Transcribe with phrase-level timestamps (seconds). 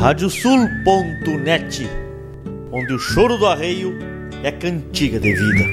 [0.00, 1.86] radiosul.net,
[2.72, 3.98] onde o choro do arreio
[4.42, 5.64] é cantiga de vida.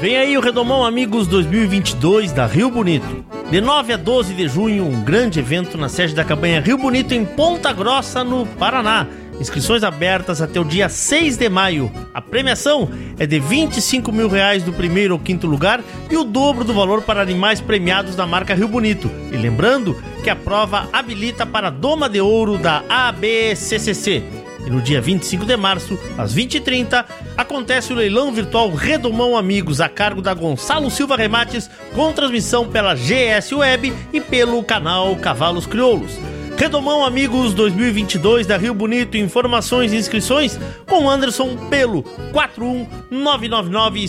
[0.00, 3.22] Vem aí o Redomão Amigos 2022 da Rio Bonito.
[3.50, 7.12] De 9 a 12 de junho, um grande evento na sede da campanha Rio Bonito
[7.12, 9.06] em Ponta Grossa, no Paraná
[9.40, 11.90] Inscrições abertas até o dia 6 de maio.
[12.12, 12.88] A premiação
[13.18, 15.80] é de 25 mil reais do primeiro ao quinto lugar
[16.10, 19.10] e o dobro do valor para animais premiados da marca Rio Bonito.
[19.32, 24.24] E lembrando que a prova habilita para a Doma de Ouro da ABCCC.
[24.66, 27.04] E no dia 25 de março, às 20h30,
[27.36, 32.94] acontece o leilão virtual Redomão Amigos, a cargo da Gonçalo Silva Remates, com transmissão pela
[32.94, 36.18] GS Web e pelo canal Cavalos Crioulos.
[36.58, 39.16] Redomão Amigos 2022 da Rio Bonito.
[39.16, 42.02] Informações e inscrições com Anderson pelo
[42.32, 44.08] 41 999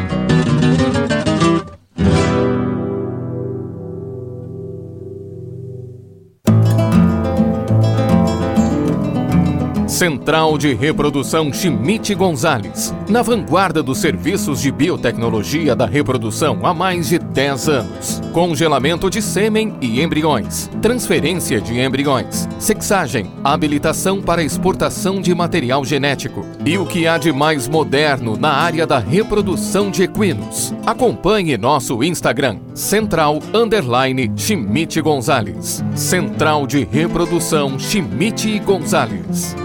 [10.01, 17.09] Central de Reprodução Chimite Gonzales, na vanguarda dos serviços de biotecnologia da reprodução há mais
[17.09, 18.21] de 10 anos.
[18.31, 26.45] Congelamento de sêmen e embriões, transferência de embriões, sexagem, habilitação para exportação de material genético
[26.65, 30.73] e o que há de mais moderno na área da reprodução de equinos.
[30.85, 35.83] Acompanhe nosso Instagram, Central Underline Chimite Gonzales.
[35.95, 39.55] Central de Reprodução Chimite Gonzales.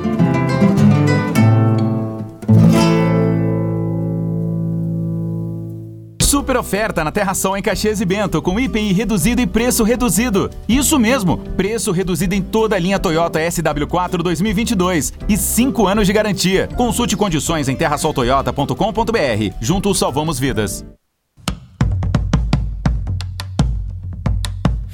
[6.47, 10.49] Super oferta na Terra Sol em Caxias e Bento, com IPI reduzido e preço reduzido.
[10.69, 16.13] Isso mesmo, preço reduzido em toda a linha Toyota SW4 2022 e 5 anos de
[16.13, 16.69] garantia.
[16.77, 19.57] Consulte condições em terrasoltoyota.com.br.
[19.61, 20.87] Juntos salvamos vidas.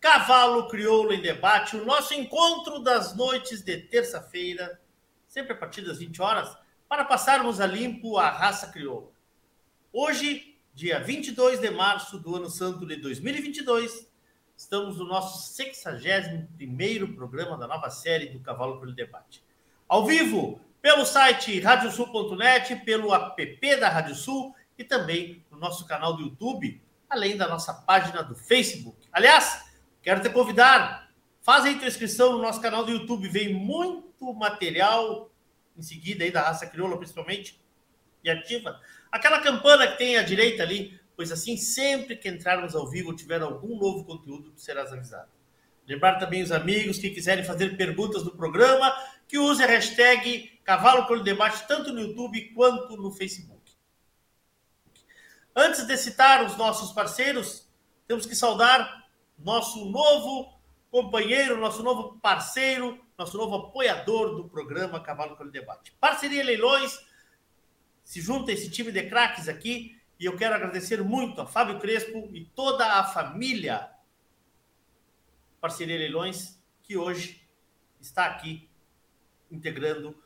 [0.00, 4.80] Cavalo Crioulo em Debate, o nosso encontro das noites de terça-feira,
[5.26, 6.56] sempre a partir das 20 horas,
[6.88, 9.10] para passarmos a limpo a raça crioula.
[9.92, 14.08] Hoje, dia 22 de março do ano santo de 2022,
[14.56, 19.42] estamos no nosso 61º programa da nova série do Cavalo Crioulo em Debate.
[19.88, 26.14] Ao vivo, pelo site radiosul.net, pelo app da Rádio Sul e também no nosso canal
[26.14, 28.96] do YouTube, além da nossa página do Facebook.
[29.10, 29.65] Aliás,
[30.06, 31.10] quero te convidar,
[31.42, 35.32] faz aí tua inscrição no nosso canal do YouTube, vem muito material
[35.76, 37.60] em seguida aí da raça crioula principalmente,
[38.22, 38.80] e ativa
[39.10, 43.16] aquela campana que tem à direita ali, pois assim sempre que entrarmos ao vivo ou
[43.16, 45.28] tiver algum novo conteúdo, serás avisado.
[45.88, 48.94] Lembrar também os amigos que quiserem fazer perguntas do programa,
[49.26, 53.72] que use a hashtag Cavalo Crioulo Debate tanto no YouTube quanto no Facebook.
[55.54, 57.68] Antes de citar os nossos parceiros,
[58.06, 59.05] temos que saudar
[59.38, 60.56] nosso novo
[60.90, 65.92] companheiro, nosso novo parceiro, nosso novo apoiador do programa Cavalo Crioulo Debate.
[66.00, 66.98] Parceria Leilões,
[68.02, 72.28] se junta esse time de craques aqui, e eu quero agradecer muito a Fábio Crespo
[72.32, 73.90] e toda a família
[75.60, 77.46] Parceria Leilões, que hoje
[78.00, 78.68] está aqui
[79.50, 80.16] integrando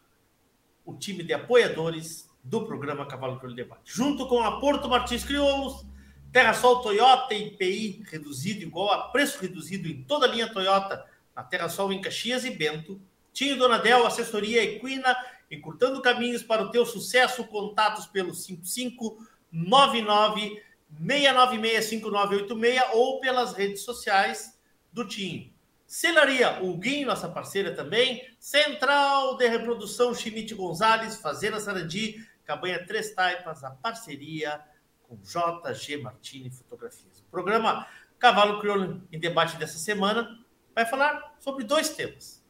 [0.84, 3.92] o time de apoiadores do programa Cavalo Crioulo Debate.
[3.92, 5.84] Junto com a Porto Martins Crioulos,
[6.32, 11.04] Terra Sol Toyota IPI reduzido igual a preço reduzido em toda a linha Toyota,
[11.34, 13.00] na Terra Sol em Caxias e Bento.
[13.32, 15.16] Tinho Donadel, assessoria Equina,
[15.50, 17.44] encurtando caminhos para o teu sucesso.
[17.44, 20.62] Contatos pelo 5599
[20.98, 24.58] 696 5986 ou pelas redes sociais
[24.92, 25.52] do Tinho.
[25.84, 28.24] Celaria Huguinho, nossa parceira também.
[28.38, 34.62] Central de Reprodução Chimite Gonzalez, Fazenda Sarandi, Cabanha Três Taipas, a parceria
[35.10, 37.18] com JG Martini Fotografias.
[37.18, 37.84] O programa
[38.16, 40.38] Cavalo Crioulo em Debate dessa semana
[40.72, 42.40] vai falar sobre dois temas.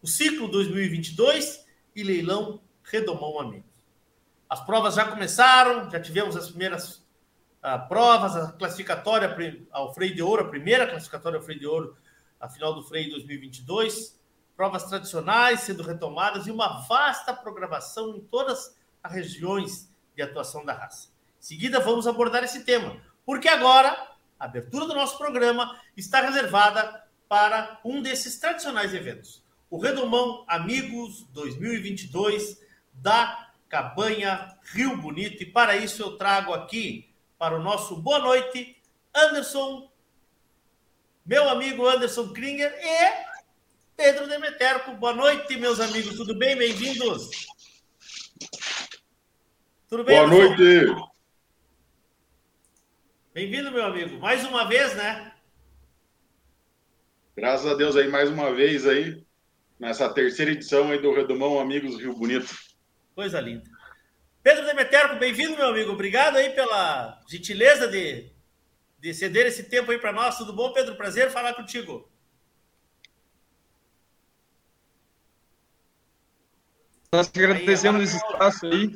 [0.00, 3.68] O ciclo 2022 e leilão Redomão Amigos.
[4.48, 7.06] As provas já começaram, já tivemos as primeiras
[7.62, 9.36] uh, provas, a classificatória
[9.70, 11.96] ao Freio de Ouro, a primeira classificatória ao Freio de Ouro,
[12.40, 14.18] a final do Freio 2022,
[14.56, 20.72] provas tradicionais sendo retomadas e uma vasta programação em todas as regiões de atuação da
[20.72, 21.09] raça.
[21.40, 24.08] Em seguida, vamos abordar esse tema, porque agora
[24.38, 31.26] a abertura do nosso programa está reservada para um desses tradicionais eventos, o Redomão Amigos
[31.32, 32.60] 2022
[32.92, 35.42] da Cabanha Rio Bonito.
[35.42, 38.76] E para isso eu trago aqui para o nosso boa noite,
[39.14, 39.90] Anderson,
[41.24, 43.30] meu amigo Anderson Kringer e
[43.96, 44.92] Pedro Demeterco.
[44.92, 46.54] Boa noite, meus amigos, tudo bem?
[46.54, 47.30] Bem-vindos.
[49.88, 50.16] Tudo bem?
[50.16, 50.94] Boa Anderson?
[50.94, 51.09] noite.
[53.32, 54.18] Bem-vindo, meu amigo.
[54.18, 55.32] Mais uma vez, né?
[57.36, 59.24] Graças a Deus aí, mais uma vez aí,
[59.78, 62.52] nessa terceira edição aí do Redomão Amigos Rio Bonito.
[63.14, 63.62] Coisa linda.
[64.42, 65.92] Pedro Demeterco, bem-vindo, meu amigo.
[65.92, 68.32] Obrigado aí pela gentileza de,
[68.98, 70.36] de ceder esse tempo aí para nós.
[70.36, 70.96] Tudo bom, Pedro?
[70.96, 72.10] Prazer falar contigo.
[77.12, 78.90] Nós agradecemos esse espaço aí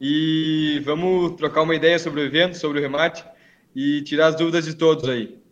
[0.00, 3.33] e vamos trocar uma ideia sobre o evento, sobre o remate
[3.74, 5.42] e tirar as dúvidas de todos aí.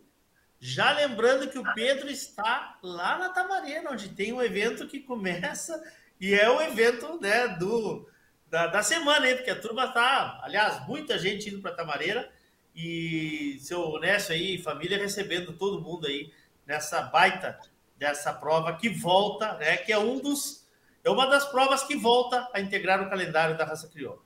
[0.59, 5.83] Já lembrando que o Pedro está lá na Tamarena, onde tem um evento que começa
[6.19, 8.07] e é o evento né, do,
[8.49, 9.35] da, da semana, hein?
[9.35, 12.31] Porque a turma tá, aliás, muita gente indo para Tamareira
[12.73, 16.31] e seu Nécio aí, família recebendo todo mundo aí
[16.65, 17.59] nessa baita
[17.97, 19.77] dessa prova que volta, né?
[19.77, 20.63] Que é um dos
[21.03, 24.21] é uma das provas que volta a integrar o calendário da raça crioula.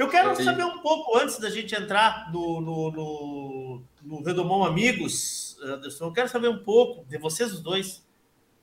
[0.00, 5.58] Eu quero saber um pouco antes da gente entrar no, no, no, no Redomão Amigos,
[5.62, 6.06] Anderson.
[6.06, 8.02] Eu quero saber um pouco de vocês os dois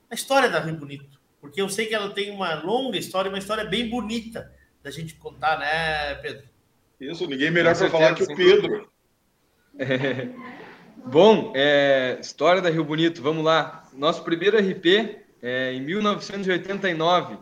[0.09, 3.37] a história da Rio Bonito, porque eu sei que ela tem uma longa história, uma
[3.37, 4.51] história bem bonita
[4.81, 6.47] da gente contar, né, Pedro?
[6.99, 8.89] Isso, ninguém melhor para falar que o Pedro.
[9.77, 10.29] É.
[11.05, 13.87] Bom, é, história da Rio Bonito, vamos lá.
[13.93, 17.37] Nosso primeiro RP é em 1989,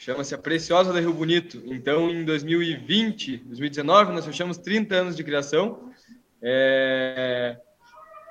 [0.00, 1.62] chama-se A Preciosa da Rio Bonito.
[1.66, 5.92] Então, em 2020, 2019, nós fechamos 30 anos de criação.
[6.40, 7.58] É,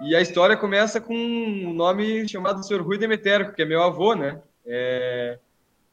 [0.01, 2.81] e a história começa com um nome chamado Sr.
[2.81, 4.41] Rui Demeter, que é meu avô, né?
[4.65, 5.37] É,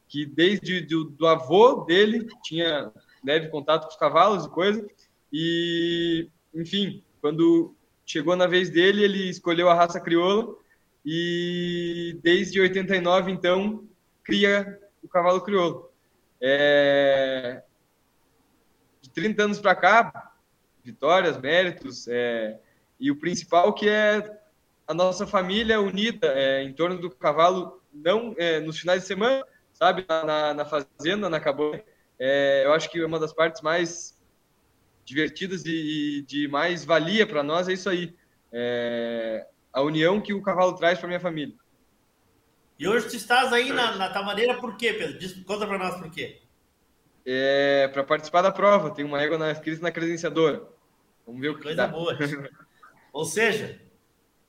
[0.07, 2.91] que desde do, do avô dele tinha
[3.23, 4.87] leve contato com os cavalos e coisa.
[5.31, 10.55] E, enfim, quando chegou na vez dele, ele escolheu a raça crioula
[11.05, 13.83] e desde 89, então,
[14.23, 15.91] cria o cavalo crioulo.
[16.39, 17.63] É...
[19.01, 20.33] De 30 anos para cá,
[20.83, 22.59] vitórias, méritos, é...
[22.99, 24.39] e o principal que é
[24.85, 29.45] a nossa família unida é, em torno do cavalo, não é, nos finais de semana,
[29.73, 31.83] sabe, na, na fazenda, na cabana.
[32.17, 34.17] É, eu acho que uma das partes mais
[35.03, 38.15] divertidas e, de mais valia para nós é isso aí.
[38.49, 39.45] É
[39.77, 41.55] a união que o cavalo traz para minha família.
[42.79, 45.17] E hoje tu estás aí na, na Tamareira por quê, Pedro?
[45.17, 46.41] Diz, conta para nós por quê.
[47.25, 48.91] É para participar da prova.
[48.91, 50.63] Tem uma égua na, escrita na credenciadora.
[51.25, 51.87] Vamos ver o que Coisa dá.
[51.87, 52.17] boa.
[53.11, 53.81] ou seja,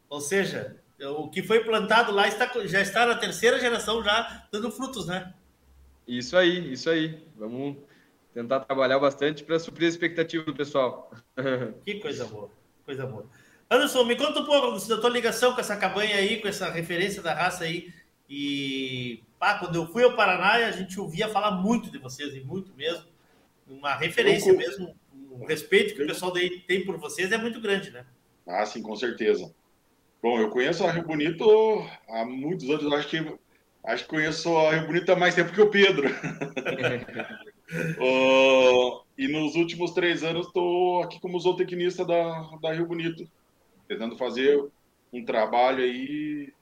[0.08, 4.70] ou seja, o que foi plantado lá está, já está na terceira geração já dando
[4.70, 5.32] frutos, né?
[6.06, 7.26] Isso aí, isso aí.
[7.34, 7.78] Vamos
[8.34, 11.10] tentar trabalhar bastante para suprir a expectativa do pessoal.
[11.84, 12.50] Que coisa boa,
[12.84, 13.26] coisa boa.
[13.70, 17.22] Anderson, me conta um pouco da tua ligação com essa cabanha aí, com essa referência
[17.22, 17.92] da raça aí.
[18.28, 22.40] E pá, quando eu fui ao Paraná, a gente ouvia falar muito de vocês, e
[22.40, 23.04] muito mesmo.
[23.66, 24.56] Uma referência eu...
[24.56, 24.94] mesmo,
[25.30, 28.04] o respeito que o pessoal daí tem por vocês é muito grande, né?
[28.46, 29.52] Ah, sim, com certeza.
[30.22, 31.44] Bom, eu conheço a Rio Bonito
[32.08, 33.38] há muitos anos, acho que
[33.84, 36.08] acho que conheço a Rio Bonito há mais tempo que o Pedro.
[38.00, 43.30] uh, e nos últimos três anos estou aqui como zootecnista da, da Rio Bonito,
[43.86, 44.60] tentando fazer
[45.12, 46.52] um trabalho aí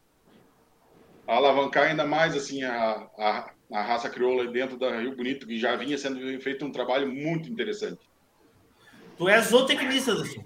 [1.26, 5.76] alavancar ainda mais assim a, a, a raça crioula dentro da Rio Bonito, que já
[5.76, 8.00] vinha sendo feito um trabalho muito interessante.
[9.16, 10.44] Tu és zootecnista, Anderson?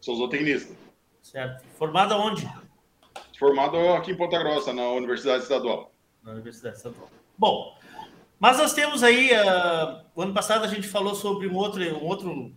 [0.00, 0.74] Sou zootecnista.
[1.22, 1.64] Certo.
[1.76, 2.48] Formado aonde?
[3.38, 5.92] Formado aqui em Ponta Grossa, na Universidade Estadual.
[6.22, 7.08] Na Universidade Estadual.
[7.38, 7.78] Bom,
[8.38, 12.04] mas nós temos aí, uh, o ano passado a gente falou sobre um outro, um
[12.04, 12.52] outro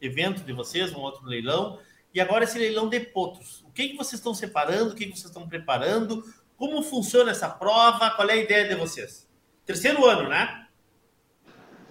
[0.00, 1.78] evento de vocês, um outro leilão,
[2.12, 3.62] e agora esse leilão de potros.
[3.68, 4.92] O que, que vocês estão separando?
[4.92, 6.24] O que, que vocês estão preparando?
[6.58, 8.10] Como funciona essa prova?
[8.10, 9.26] Qual é a ideia de vocês?
[9.64, 10.66] Terceiro ano, né?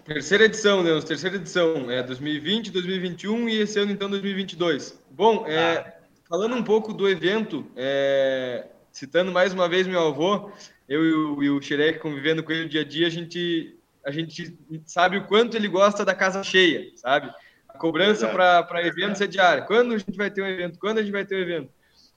[0.03, 1.89] Terceira edição, Deus, terceira edição.
[1.89, 5.01] É 2020, 2021 e esse ano, então, 2022.
[5.09, 5.93] Bom, é, ah.
[6.27, 10.51] falando um pouco do evento, é, citando mais uma vez meu avô,
[10.87, 13.73] eu e o, e o Xerec convivendo com ele no dia a dia, a gente,
[14.05, 14.53] a gente
[14.85, 17.33] sabe o quanto ele gosta da casa cheia, sabe?
[17.77, 19.63] cobrança para eventos é diária.
[19.63, 20.77] Quando a gente vai ter um evento?
[20.77, 21.69] Quando a gente vai ter um evento?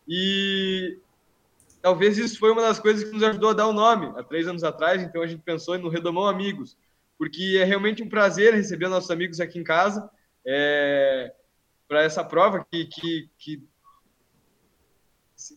[0.08, 0.98] E
[1.80, 4.46] talvez isso foi uma das coisas que nos ajudou a dar o nome há três
[4.46, 5.02] anos atrás.
[5.02, 6.76] Então a gente pensou no Redomão Amigos,
[7.18, 10.08] porque é realmente um prazer receber nossos amigos aqui em casa
[10.46, 11.32] é,
[11.88, 13.62] para essa prova que, que, que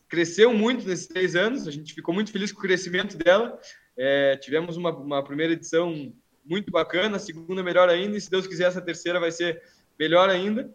[0.08, 1.68] cresceu muito nesses três anos.
[1.68, 3.60] A gente ficou muito feliz com o crescimento dela.
[3.98, 6.14] É, tivemos uma, uma primeira edição
[6.46, 9.62] muito bacana, a segunda melhor ainda, e se Deus quiser, essa terceira vai ser
[9.98, 10.74] melhor ainda.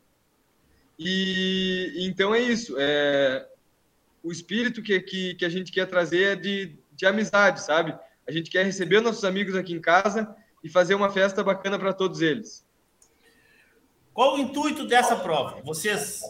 [0.98, 2.76] E então é isso.
[2.78, 3.46] É,
[4.22, 7.96] o espírito que, que, que a gente quer trazer é de, de amizade, sabe?
[8.26, 11.92] A gente quer receber nossos amigos aqui em casa e fazer uma festa bacana para
[11.92, 12.66] todos eles.
[14.12, 15.62] Qual o intuito dessa prova?
[15.62, 16.20] Vocês,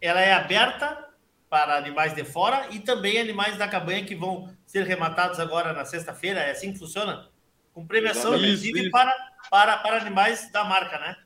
[0.00, 1.08] ela é aberta
[1.48, 5.84] para animais de fora e também animais da cabanha que vão ser rematados agora na
[5.84, 6.40] sexta-feira.
[6.40, 7.28] É assim que funciona?
[7.74, 9.12] Com premiação, inclusive, para,
[9.50, 11.16] para, para animais da marca, né?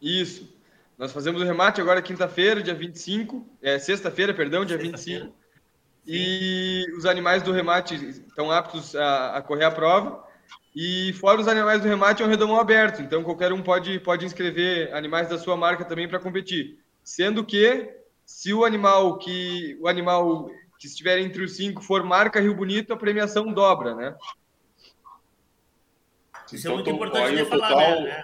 [0.00, 0.53] Isso.
[0.96, 5.34] Nós fazemos o remate agora quinta-feira, dia 25, é, sexta-feira, perdão, dia sexta 25.
[6.06, 10.22] E os animais do remate estão aptos a, a, correr a prova.
[10.74, 14.26] E fora os animais do remate é um redomão aberto, então qualquer um pode, pode
[14.26, 16.78] inscrever animais da sua marca também para competir.
[17.02, 17.90] Sendo que
[18.24, 22.92] se o animal que o animal que estiver entre os cinco for marca Rio Bonito,
[22.92, 24.16] a premiação dobra, né?
[26.52, 28.22] Isso é então, é muito importante de falar, total, né?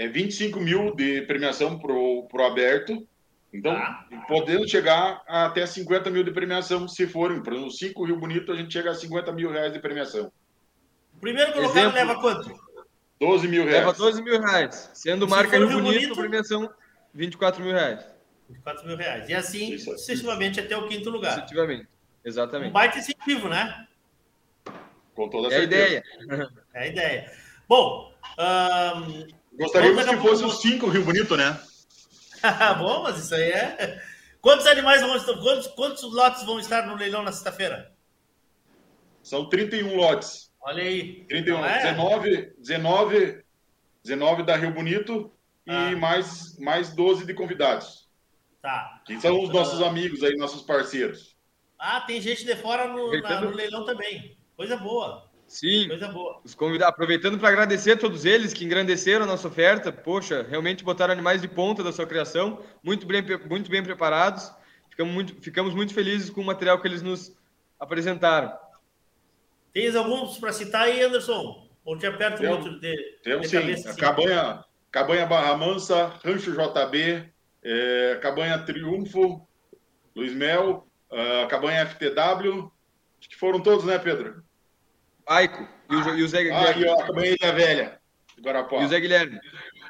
[0.00, 3.06] É 25 mil de premiação pro, pro aberto.
[3.52, 4.06] Então, ah.
[4.26, 8.56] podendo chegar até 50 mil de premiação, se forem para os 5 Rio Bonito, a
[8.56, 10.32] gente chega a 50 mil reais de premiação.
[11.14, 12.58] O primeiro colocado Exemplo, leva quanto?
[13.20, 13.84] 12 mil reais.
[13.84, 14.90] Leva 12 mil reais.
[14.94, 16.70] Sendo marca Rio, Rio Bonito, Bonito, premiação
[17.12, 18.06] 24 mil reais.
[18.48, 19.28] 24 mil reais.
[19.28, 21.34] E assim, sucessivamente, até o quinto lugar.
[21.34, 21.86] Sucessivamente.
[22.24, 22.70] Exatamente.
[22.70, 23.86] Um baita incentivo, né?
[25.14, 25.82] Com toda é certeza.
[25.82, 26.04] a ideia.
[26.72, 27.32] É a ideia.
[27.68, 31.60] Bom, um, gostaríamos que fosse os cinco Rio Bonito, né?
[32.78, 34.02] Bom, mas isso aí é.
[34.40, 35.34] Quantos animais vão estar.
[35.34, 37.92] Quantos, quantos lotes vão estar no leilão na sexta-feira?
[39.22, 40.50] São 31 lotes.
[40.62, 41.24] Olha aí.
[41.26, 41.78] 31, Não é?
[41.82, 43.44] 19, 19,
[44.02, 45.30] 19 da Rio Bonito
[45.68, 45.90] Ah.
[45.90, 48.08] e mais, mais 12 de convidados.
[48.62, 49.00] Tá.
[49.06, 51.36] Que são os nossos amigos aí, nossos parceiros.
[51.78, 54.36] Ah, tem gente de fora no, na- no leilão também.
[54.56, 55.29] Coisa boa.
[55.50, 55.88] Sim.
[55.88, 56.40] Coisa boa.
[56.44, 59.90] Os convidados, aproveitando para agradecer a todos eles que engrandeceram a nossa oferta.
[59.90, 64.52] Poxa, realmente botaram animais de ponta da sua criação, muito bem, muito bem preparados.
[64.88, 67.36] Ficamos muito, ficamos muito felizes com o material que eles nos
[67.80, 68.56] apresentaram.
[69.72, 71.68] Tens alguns para citar aí, Anderson?
[71.84, 73.88] Ou te aperta um Tem- outro de, Temos sim, cabeça?
[73.88, 74.00] a assim?
[74.00, 77.28] Cabanha, Cabanha Barra Mansa, Rancho JB,
[77.64, 79.44] é, Cabanha Triunfo,
[80.14, 82.70] Luiz Mel, a Cabanha FTW,
[83.18, 84.44] acho que foram todos, né, Pedro?
[85.30, 86.82] Aico e o, e o Zé Ah, Guilherme.
[86.82, 88.00] e ó, a Cabanha Ilha Velha,
[88.40, 88.82] Guarapó.
[88.82, 89.38] E o Zé Guilherme.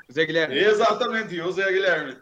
[0.08, 0.58] O Zé Guilherme.
[0.58, 2.16] Exatamente, e o Zé Guilherme.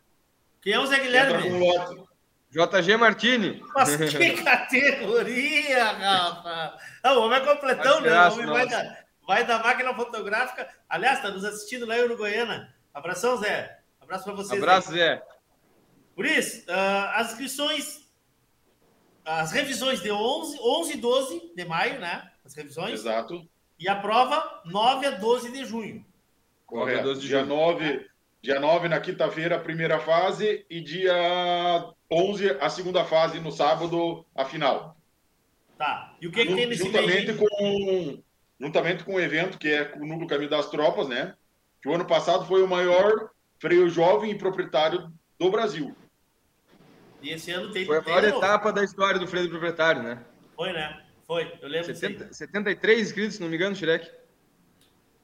[0.62, 1.50] Quem é o Zé Guilherme?
[1.52, 2.06] um.
[2.50, 3.62] JG Martini.
[3.74, 6.78] Mas que categoria, Rafa!
[7.02, 8.28] Ah, o homem é completão, né?
[8.28, 8.96] O homem vai da,
[9.26, 10.66] vai da máquina fotográfica.
[10.88, 12.72] Aliás, está nos assistindo lá em Uruguaiana.
[12.94, 13.78] Abração, Zé.
[14.00, 14.52] Abraço para vocês.
[14.52, 14.58] aí.
[14.58, 15.22] Abraço, Zé.
[16.14, 18.08] Por isso, ah, as inscrições,
[19.24, 22.30] as revisões de 11, 11 e 12 de maio, né?
[22.48, 22.92] As revisões.
[22.94, 23.46] Exato.
[23.78, 26.04] E a prova 9 a 12 de junho.
[26.66, 27.04] Correto.
[27.04, 27.54] 12 de dia, junho.
[27.54, 28.06] 9,
[28.40, 34.24] dia 9 na quinta-feira, a primeira fase, e dia 11, a segunda fase, no sábado,
[34.34, 34.96] a final.
[35.76, 36.16] Tá.
[36.20, 37.38] E o que, que tem nesse juntamente mês?
[37.38, 38.22] com
[38.58, 41.34] Juntamente com o evento que é o Núcleo Caminho das Tropas, né?
[41.82, 45.94] Que o ano passado foi o maior freio jovem e proprietário do Brasil.
[47.22, 47.84] E esse ano tem.
[47.84, 50.24] Foi a maior etapa da história do freio do proprietário, né?
[50.56, 51.07] Foi, né?
[51.28, 51.52] Foi.
[51.62, 52.12] Eu lembro disso aí.
[52.14, 54.10] 70, 73 inscritos, se não me engano, Shrek.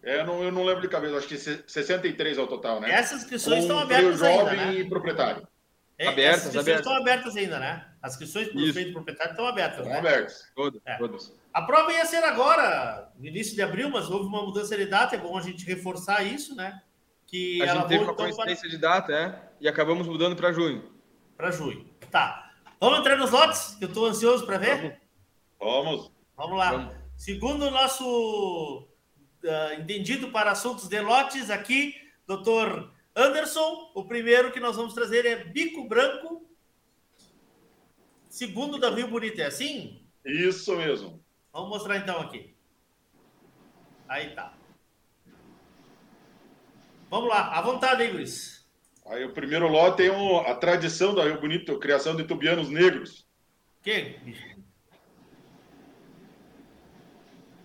[0.03, 2.91] É, eu, não, eu não lembro de cabeça, acho que se- 63 ao total, né?
[2.93, 4.75] Essas inscrições estão abertas ainda, jovem né?
[4.75, 5.49] e proprietário.
[5.97, 6.87] É, Abertas, As inscrições abertas.
[6.87, 7.87] estão abertas ainda, né?
[8.03, 9.99] As inscrições para o proprietário estão abertas, Estão né?
[9.99, 10.45] abertos.
[10.55, 10.97] Todas, É.
[10.99, 11.33] todas.
[11.55, 15.15] A prova ia ser agora, no início de abril, mas houve uma mudança de data.
[15.17, 16.83] É bom a gente reforçar isso, né?
[17.27, 20.53] Que A ela gente teve uma para, coincidência de data, é, e acabamos mudando para
[20.53, 20.93] junho.
[21.37, 21.89] para junho.
[22.11, 22.51] Tá.
[22.79, 24.77] Vamos entrar nos lotes, que eu estou ansioso para ver?
[24.77, 25.04] Vamos.
[25.65, 26.71] Vamos lá.
[26.73, 26.95] Vamos.
[27.17, 28.89] Segundo o nosso
[29.45, 31.95] ah, entendido para assuntos de lotes aqui,
[32.27, 36.47] doutor Anderson, o primeiro que nós vamos trazer é bico branco,
[38.29, 39.41] segundo da Rio Bonito.
[39.41, 40.05] É assim?
[40.25, 41.23] Isso mesmo.
[41.53, 42.55] Vamos mostrar então aqui.
[44.09, 44.53] Aí tá.
[47.09, 48.67] Vamos lá, à vontade, hein, Luiz.
[49.07, 53.27] Aí o primeiro lote tem um- a tradição da Rio Bonito, criação de tubianos negros.
[53.83, 54.19] Que?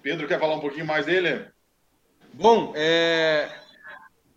[0.02, 1.46] Pedro quer falar um pouquinho mais dele?
[2.34, 3.50] Bom, é...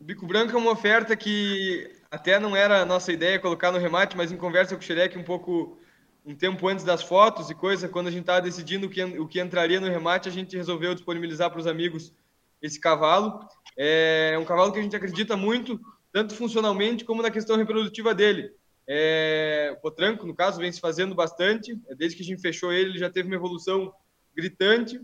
[0.00, 3.78] o Bico Branco é uma oferta que até não era a nossa ideia colocar no
[3.78, 5.78] remate, mas em conversa com o Xerec um pouco,
[6.26, 9.26] um tempo antes das fotos e coisa, quando a gente estava decidindo o que, o
[9.26, 12.12] que entraria no remate, a gente resolveu disponibilizar para os amigos
[12.60, 13.40] esse cavalo.
[13.76, 15.80] É um cavalo que a gente acredita muito,
[16.12, 18.52] tanto funcionalmente como na questão reprodutiva dele.
[18.86, 21.74] É, o potranco, no caso, vem se fazendo bastante.
[21.96, 23.92] Desde que a gente fechou ele, ele já teve uma evolução
[24.34, 25.00] gritante.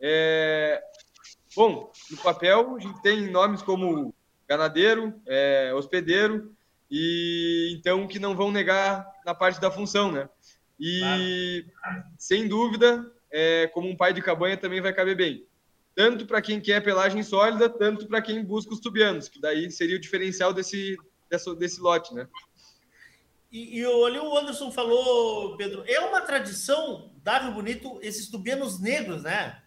[0.00, 0.82] É,
[1.56, 4.14] Bom, no papel a gente tem nomes como
[4.46, 6.54] ganadeiro, é, hospedeiro,
[6.90, 10.28] e então que não vão negar na parte da função, né?
[10.78, 11.66] E
[12.16, 15.44] sem dúvida, é, como um pai de cabanha também vai caber bem.
[15.94, 19.96] Tanto para quem quer pelagem sólida, tanto para quem busca os tubianos, que daí seria
[19.96, 20.96] o diferencial desse,
[21.28, 22.28] desse, desse lote, né?
[23.50, 28.30] E, e o- ali o Anderson falou, Pedro, é uma tradição da Rio Bonito esses
[28.30, 29.60] tubianos negros, né?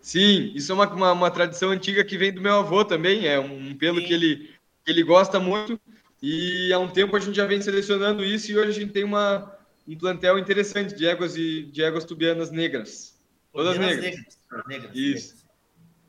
[0.00, 3.26] Sim, isso é uma, uma, uma tradição antiga que vem do meu avô também.
[3.26, 4.50] É um pelo que ele,
[4.84, 5.80] que ele gosta muito.
[6.22, 9.04] E há um tempo a gente já vem selecionando isso e hoje a gente tem
[9.04, 9.56] uma,
[9.86, 13.18] um plantel interessante de éguas e de éguas tubianas negras.
[13.52, 14.38] Todas Tubianas negras.
[14.66, 14.90] negras.
[14.94, 15.48] Isso.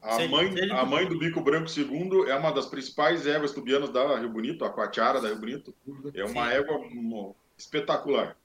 [0.02, 3.89] A Sei- mãe, a mãe do Bico Branco II é uma das principais éguas tubianas
[3.89, 5.73] da Rio Bonito, a Quatiara da Rio Bonito.
[6.13, 6.56] É uma Sim.
[6.56, 8.38] égua hum, espetacular,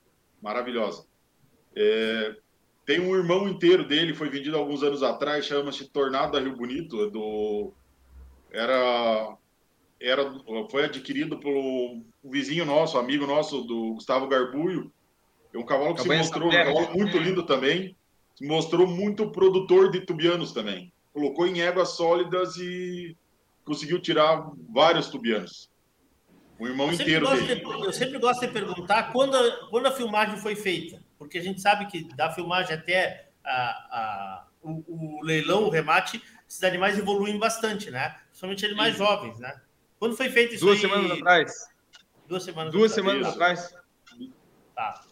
[0.43, 1.07] maravilhosa.
[1.77, 2.37] É,
[2.87, 7.05] tem um irmão inteiro dele, foi vendido alguns anos atrás, chama-se Tornado da Rio Bonito.
[7.05, 7.73] é Do,
[8.51, 9.37] era,
[10.01, 10.31] era,
[10.71, 14.93] foi adquirido pelo um vizinho nosso, amigo nosso, do Gustavo Garbulho.
[15.53, 17.97] É um cavalo que se mostrou um cavalo muito lindo também.
[18.35, 20.93] Se mostrou muito produtor de tubianos também.
[21.13, 23.17] Colocou em éguas sólidas e
[23.65, 25.71] conseguiu tirar vários tubianos.
[26.59, 27.61] O irmão Eu sempre, inteiro gosto dele.
[27.61, 31.04] de, eu sempre gosto de perguntar quando a, quando a filmagem foi feita.
[31.19, 36.23] Porque a gente sabe que da filmagem até a, a, o, o, leilão, o remate,
[36.49, 38.17] esses animais evoluem bastante, né?
[38.29, 38.99] Principalmente animais Sim.
[38.99, 39.61] jovens, né?
[39.99, 40.83] Quando foi feito isso Duas aí?
[40.83, 41.69] semanas atrás.
[42.27, 43.17] Duas semanas Duas atrás.
[43.17, 43.77] semanas atrás.
[44.75, 45.03] Tá.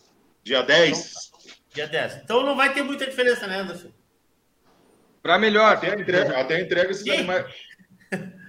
[0.42, 1.14] Dia 10.
[1.30, 2.16] Então, dia 10.
[2.24, 3.92] Então não vai ter muita diferença, né, Anderson?
[5.22, 5.76] Para melhor.
[5.76, 7.46] Até a entrega, até a entrega esses animais.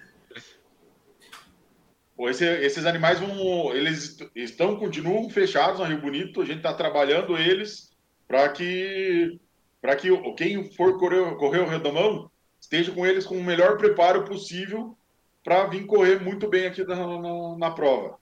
[2.20, 3.74] Esse, esses animais vão.
[3.74, 6.42] Eles estão, continuam fechados na Rio Bonito.
[6.42, 7.92] A gente está trabalhando eles
[8.28, 9.40] para que
[9.82, 14.24] para que quem for correr, correr o redomão esteja com eles com o melhor preparo
[14.24, 14.98] possível
[15.44, 18.18] para vir correr muito bem aqui na, na, na prova.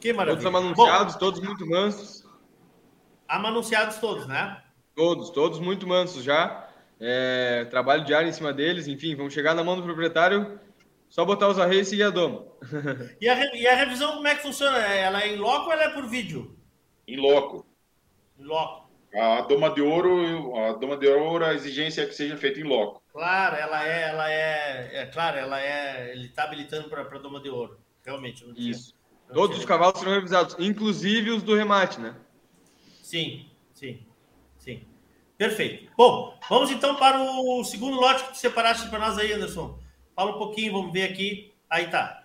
[0.00, 0.42] Que maravilha.
[0.42, 2.26] Todos anunciados, Bom, todos muito mansos.
[3.28, 4.60] Anunciados todos, né?
[4.96, 6.68] Todos, todos muito mansos já.
[6.98, 10.58] É, trabalho diário em cima deles, enfim, vão chegar na mão do proprietário,
[11.08, 12.46] só botar os arreios e seguir a doma.
[13.20, 14.78] e, a, e a revisão, como é que funciona?
[14.78, 16.56] Ela é em loco ou ela é por vídeo?
[17.06, 17.66] Em loco.
[18.38, 18.88] Em loco.
[19.14, 22.64] A doma de ouro, a doma de ouro, a exigência é que seja feita em
[22.64, 23.02] loco.
[23.10, 27.40] Claro, ela é, ela é, é claro, ela é, ele está habilitando para a doma
[27.40, 28.44] de ouro, realmente.
[28.54, 28.94] Isso.
[29.26, 29.60] Não Todos tinha...
[29.60, 32.14] os cavalos serão revisados, inclusive os do remate, né?
[33.02, 34.06] Sim, sim,
[34.58, 34.86] sim.
[35.38, 35.90] Perfeito.
[35.96, 39.78] Bom, vamos então para o segundo lote que tu separaste para nós aí, Anderson.
[40.18, 41.54] Fala um pouquinho, vamos ver aqui.
[41.70, 42.24] Aí tá.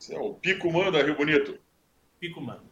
[0.00, 1.58] Esse é o Pico Manda, Rio Bonito.
[2.18, 2.62] Pico Manda.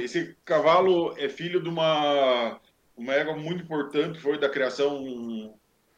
[0.00, 2.60] Esse cavalo é filho de uma,
[2.96, 5.00] uma égua muito importante, foi da criação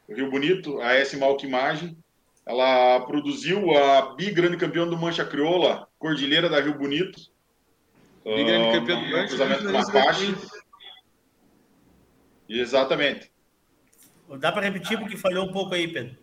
[0.07, 1.17] do Rio Bonito, a S.
[1.17, 1.97] Malquimagem.
[2.45, 7.19] Ela produziu a bi grande campeão do Mancha Crioula, Cordilheira da Rio Bonito.
[8.23, 9.27] Bi grande campeão do Mancha.
[9.27, 9.63] Cruzamento
[12.47, 13.31] Exatamente.
[14.37, 16.15] Dá para repetir porque falhou um pouco aí, Pedro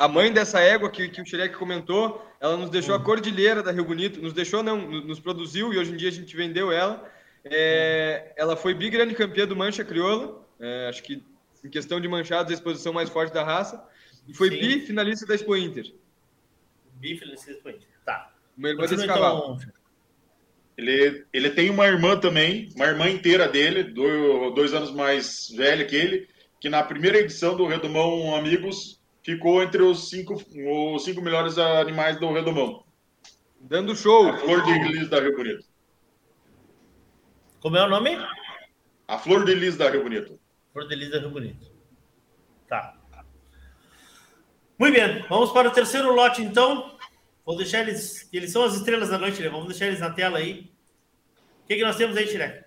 [0.00, 3.02] a mãe dessa égua que, que o Xerec comentou, ela nos deixou a hum.
[3.02, 6.34] cordilheira da Rio Bonito, nos deixou não, nos produziu e hoje em dia a gente
[6.34, 7.06] vendeu ela.
[7.44, 11.22] É, ela foi bigrande campeã do Mancha Crioula, é, acho que
[11.62, 13.86] em questão de manchados, a exposição mais forte da raça,
[14.26, 15.92] e foi bi finalista da Expo Inter.
[16.94, 18.32] Bi finalista da Expo Inter, tá.
[18.56, 19.58] Uma irmã desse cavalo.
[19.60, 19.79] Então...
[20.76, 25.84] Ele, ele tem uma irmã também, uma irmã inteira dele, dois, dois anos mais velha
[25.84, 26.28] que ele,
[26.60, 32.18] que na primeira edição do Redomão Amigos ficou entre os cinco, os cinco melhores animais
[32.18, 32.84] do Redomão.
[33.60, 34.28] Dando show.
[34.28, 35.66] A Flor de Lis da Rio Bonito.
[37.60, 38.16] Como é o nome?
[39.06, 40.40] A Flor de Lis da Rio Bonito.
[40.72, 41.70] Flor de Lis da Rio Bonito.
[42.66, 42.96] Tá.
[44.78, 46.98] Muito bem, vamos para o terceiro lote então.
[47.50, 48.28] Vou deixar eles.
[48.32, 49.48] Eles são as estrelas da noite, né?
[49.48, 50.70] Vamos deixar eles na tela aí.
[51.64, 52.64] O que, que nós temos aí, Tirek?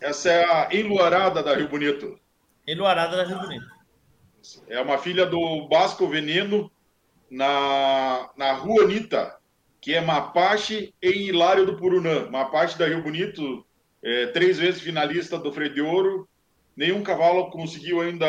[0.00, 2.18] Essa é a Enluarada da Rio Bonito.
[2.66, 3.64] Enluarada da Rio Bonito.
[4.66, 6.68] É uma filha do Basco Veneno
[7.30, 9.38] na, na Rua Anitta,
[9.80, 12.28] que é Mapache e Hilário do Purunã.
[12.28, 13.64] Mapache da Rio Bonito,
[14.02, 16.28] é, três vezes finalista do Freio de Ouro.
[16.76, 18.26] Nenhum cavalo conseguiu ainda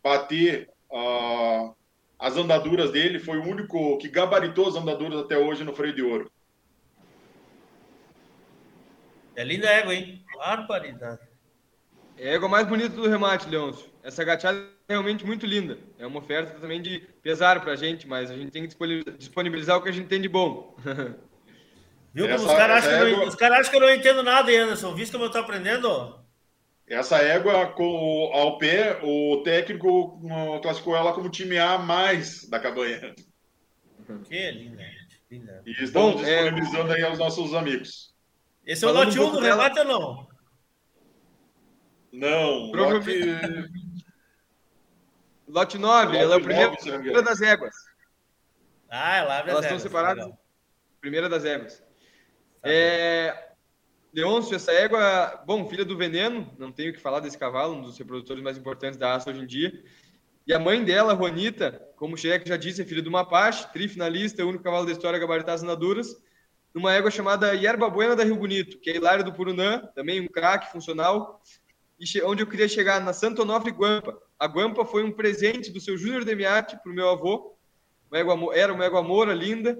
[0.00, 1.74] bater uh,
[2.22, 3.18] as andaduras dele.
[3.18, 6.30] Foi o único que gabaritou as andaduras até hoje no Freio de Ouro.
[9.34, 10.24] É linda a égua, hein?
[10.36, 11.20] Barbaridade.
[12.16, 13.90] É a égua mais bonita do remate, Leôncio.
[14.04, 14.58] Essa gateada
[14.88, 15.78] é realmente muito linda.
[15.98, 18.76] É uma oferta também de pesar para a gente, mas a gente tem que
[19.18, 20.76] disponibilizar o que a gente tem de bom.
[22.14, 23.36] Viu como os caras acham, égua...
[23.36, 24.94] cara acham, que eu não entendo nada, Anderson.
[24.94, 26.21] Visto como eu estou aprendendo?
[26.86, 30.20] Essa égua, com, ao pé, o técnico
[30.60, 33.14] classificou ela como time A mais da cabanha.
[34.24, 34.82] Que linda,
[35.30, 35.62] linda.
[35.64, 36.96] E estamos Bom, é, disponibilizando é...
[36.96, 38.14] aí aos nossos amigos.
[38.66, 40.28] Esse é o lote 1 do rebate ou não?
[42.12, 43.72] Não, Provavelmente...
[45.48, 47.74] Lote 9, ela é o primeiro, 9, primeira das éguas.
[48.88, 50.24] Ah, ela abre Elas estão separadas.
[50.24, 50.38] Legal.
[50.98, 51.78] Primeira das éguas.
[52.62, 53.51] Tá é...
[54.12, 57.82] Leôncio, essa égua, bom, filha do veneno, não tenho o que falar desse cavalo, um
[57.82, 59.82] dos reprodutores mais importantes da raça hoje em dia.
[60.46, 64.44] E a mãe dela, Ronita, como o Cheque já disse, é filha do Mapache, trifinalista,
[64.44, 65.62] o único cavalo da história a gabaritar as
[66.74, 70.26] numa égua chamada Yerba Buena da Rio Bonito, que é Hilário do Purunã, também um
[70.26, 71.42] craque funcional,
[71.98, 74.18] e onde eu queria chegar, na Santo Onofre Guampa.
[74.38, 77.56] A Guampa foi um presente do seu Júnior Demiati para o meu avô.
[78.10, 79.78] Uma era uma égua moura linda.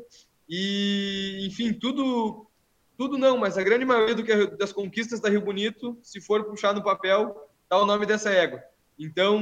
[0.48, 2.46] E, enfim, tudo,
[2.96, 6.44] tudo não, mas a grande maioria do que, das conquistas da Rio Bonito, se for
[6.44, 8.62] puxar no papel, está o nome dessa égua.
[8.98, 9.40] Então,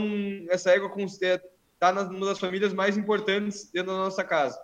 [0.49, 4.61] essa égua está numa das famílias mais importantes dentro da nossa casa.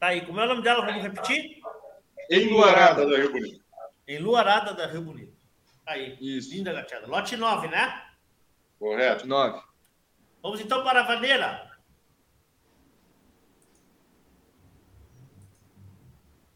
[0.00, 0.84] Tá aí, como é o nome dela?
[0.84, 1.60] Vamos repetir?
[2.28, 3.64] Enluarada da Rio Bonito.
[4.08, 5.36] Enluarada da Rio Bonito.
[5.86, 6.52] Aí, Isso.
[6.54, 7.06] linda gateada.
[7.06, 8.02] Lote 9, né?
[8.78, 9.26] Correto.
[9.26, 9.60] 9.
[10.42, 11.70] Vamos então para a vaneira.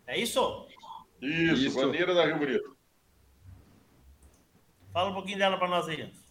[0.07, 0.67] É isso?
[1.21, 1.77] Isso, Isso.
[1.77, 2.77] bandeira da Rio Bonito.
[4.93, 6.03] Fala um pouquinho dela para nós aí.
[6.03, 6.27] Anderson.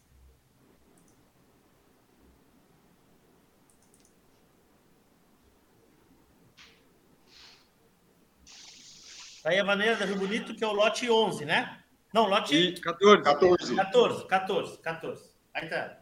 [9.44, 11.80] Tá aí a bandeira da Rio Bonito, que é o lote 11, né?
[12.14, 13.22] Não, lote E 14.
[13.24, 13.76] 14.
[13.76, 15.30] 14, 14, 14.
[15.54, 15.98] Aí tá.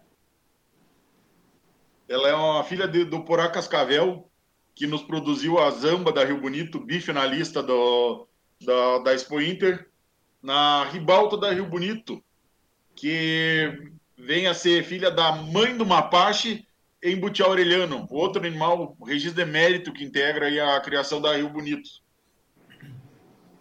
[2.08, 4.30] Ela é uma filha de- do Porá Cascavel,
[4.76, 8.28] que nos produziu a Zamba da Rio Bonito, bifinalista do,
[8.62, 9.90] da, da Expo Inter,
[10.42, 12.24] na Ribalta da Rio Bonito,
[12.96, 16.68] que vem a ser filha da mãe do Mapache
[17.02, 21.90] em Butiá Aureliano, outro animal, registro de mérito que integra a criação da Rio Bonito.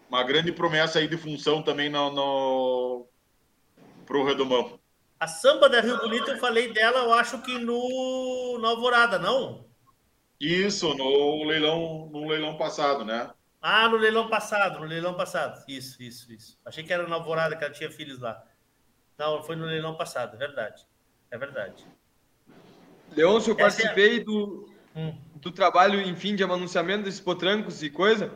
[0.09, 3.07] Uma grande promessa aí de função também no, no,
[4.05, 4.79] pro Redomão.
[5.19, 9.65] A samba da Rio Bonito, eu falei dela, eu acho que no na Alvorada, não?
[10.43, 13.29] Isso, no leilão, no leilão passado, né?
[13.61, 15.63] Ah, no leilão passado, no leilão passado.
[15.69, 16.59] Isso, isso, isso.
[16.65, 18.43] Achei que era na Alvorada que ela tinha filhos lá.
[19.17, 20.85] Não, foi no leilão passado, é verdade.
[21.31, 21.85] É verdade.
[23.15, 25.15] Leôncio, eu Essa é participei do, Hum.
[25.35, 28.31] do trabalho, enfim, de anunciamento desses potrancos e coisa.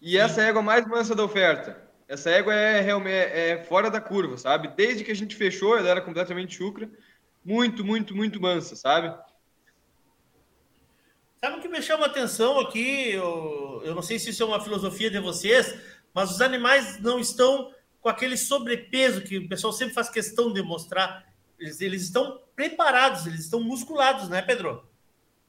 [0.00, 1.82] E essa é a égua mais mansa da oferta.
[2.06, 4.68] Essa égua é realmente é fora da curva, sabe?
[4.76, 6.88] Desde que a gente fechou, ela era completamente chucra.
[7.44, 9.12] Muito, muito, muito mansa, sabe?
[11.42, 13.12] Sabe o que me chama a atenção aqui?
[13.12, 15.74] Eu, eu não sei se isso é uma filosofia de vocês,
[16.12, 20.62] mas os animais não estão com aquele sobrepeso que o pessoal sempre faz questão de
[20.62, 21.24] mostrar.
[21.58, 24.86] Eles, eles estão preparados, eles estão musculados, né, Pedro?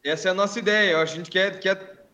[0.02, 0.98] Essa é a nossa ideia.
[0.98, 2.08] A gente quer, quer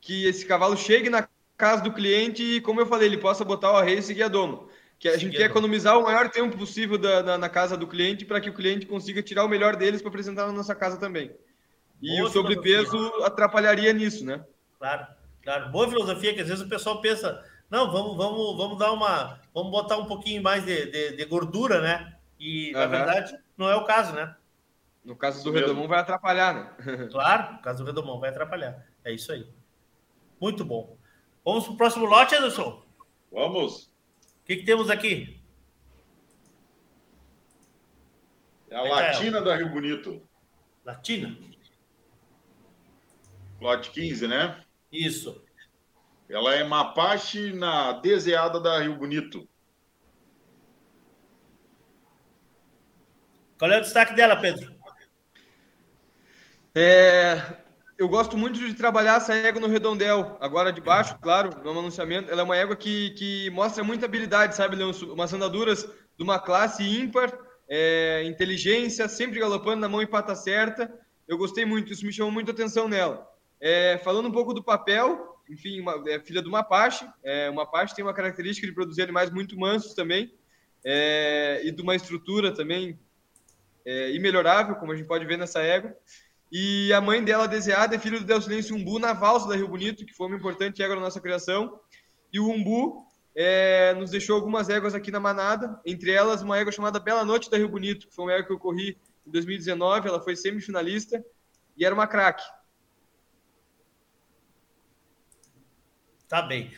[0.00, 1.28] que esse cavalo chegue na
[1.58, 4.28] casa do cliente e, como eu falei, ele possa botar o arreio e seguir a
[4.28, 4.70] domo.
[4.98, 8.24] Que a gente quer economizar o maior tempo possível da, na, na casa do cliente
[8.24, 11.30] para que o cliente consiga tirar o melhor deles para apresentar na nossa casa também.
[12.00, 13.26] E Boa o sobrepeso filosofia.
[13.26, 14.44] atrapalharia nisso, né?
[14.78, 15.06] Claro,
[15.42, 15.70] claro.
[15.70, 19.38] Boa filosofia, que às vezes o pessoal pensa, não, vamos, vamos, vamos dar uma.
[19.52, 22.16] Vamos botar um pouquinho mais de, de, de gordura, né?
[22.38, 22.88] E, na Aham.
[22.88, 24.34] verdade, não é o caso, né?
[25.04, 25.50] No caso do.
[25.50, 27.06] Redomão, vai atrapalhar, né?
[27.12, 28.86] Claro, no caso do Redomão, vai atrapalhar.
[29.04, 29.46] É isso aí.
[30.40, 30.96] Muito bom.
[31.44, 32.82] Vamos pro próximo lote, Anderson?
[33.30, 33.84] Vamos.
[33.84, 35.40] O que, que temos aqui?
[38.70, 40.22] É a Latina da Rio Bonito.
[40.84, 41.36] Latina?
[43.60, 44.64] Lote 15, né?
[44.90, 45.44] Isso.
[46.28, 49.46] Ela é Mapache na deseada da Rio Bonito.
[53.58, 54.74] Qual é o destaque dela, Pedro?
[56.74, 57.58] É,
[57.98, 60.38] eu gosto muito de trabalhar essa égua no redondel.
[60.40, 62.30] Agora de baixo, claro, no anunciamento.
[62.30, 65.12] Ela é uma égua que, que mostra muita habilidade, sabe, Leôncio?
[65.12, 65.84] Umas andaduras
[66.16, 67.36] de uma classe ímpar,
[67.68, 70.90] é, inteligência, sempre galopando na mão e pata certa.
[71.28, 73.29] Eu gostei muito, isso me chamou muita atenção nela.
[73.60, 77.06] É, falando um pouco do papel, enfim, uma, é filha do Mapache.
[77.22, 80.32] É, o Mapache tem uma característica de produzir animais muito mansos também.
[80.84, 82.98] é, e de uma estrutura também
[83.84, 85.94] é, imelhorável, como a gente pode ver nessa égua.
[86.50, 90.04] E a mãe dela, desejada, é filho do Delsilêncio Umbu na valsa da Rio Bonito,
[90.04, 91.78] que foi uma importante égua na nossa criação.
[92.32, 96.72] E o Umbu é, nos deixou algumas éguas aqui na manada, entre elas uma égua
[96.72, 100.08] chamada Bela Noite da Rio Bonito, que foi uma égua que eu corri em 2019,
[100.08, 101.24] ela foi semifinalista
[101.76, 102.42] e era uma craque.
[106.30, 106.70] Tá bem.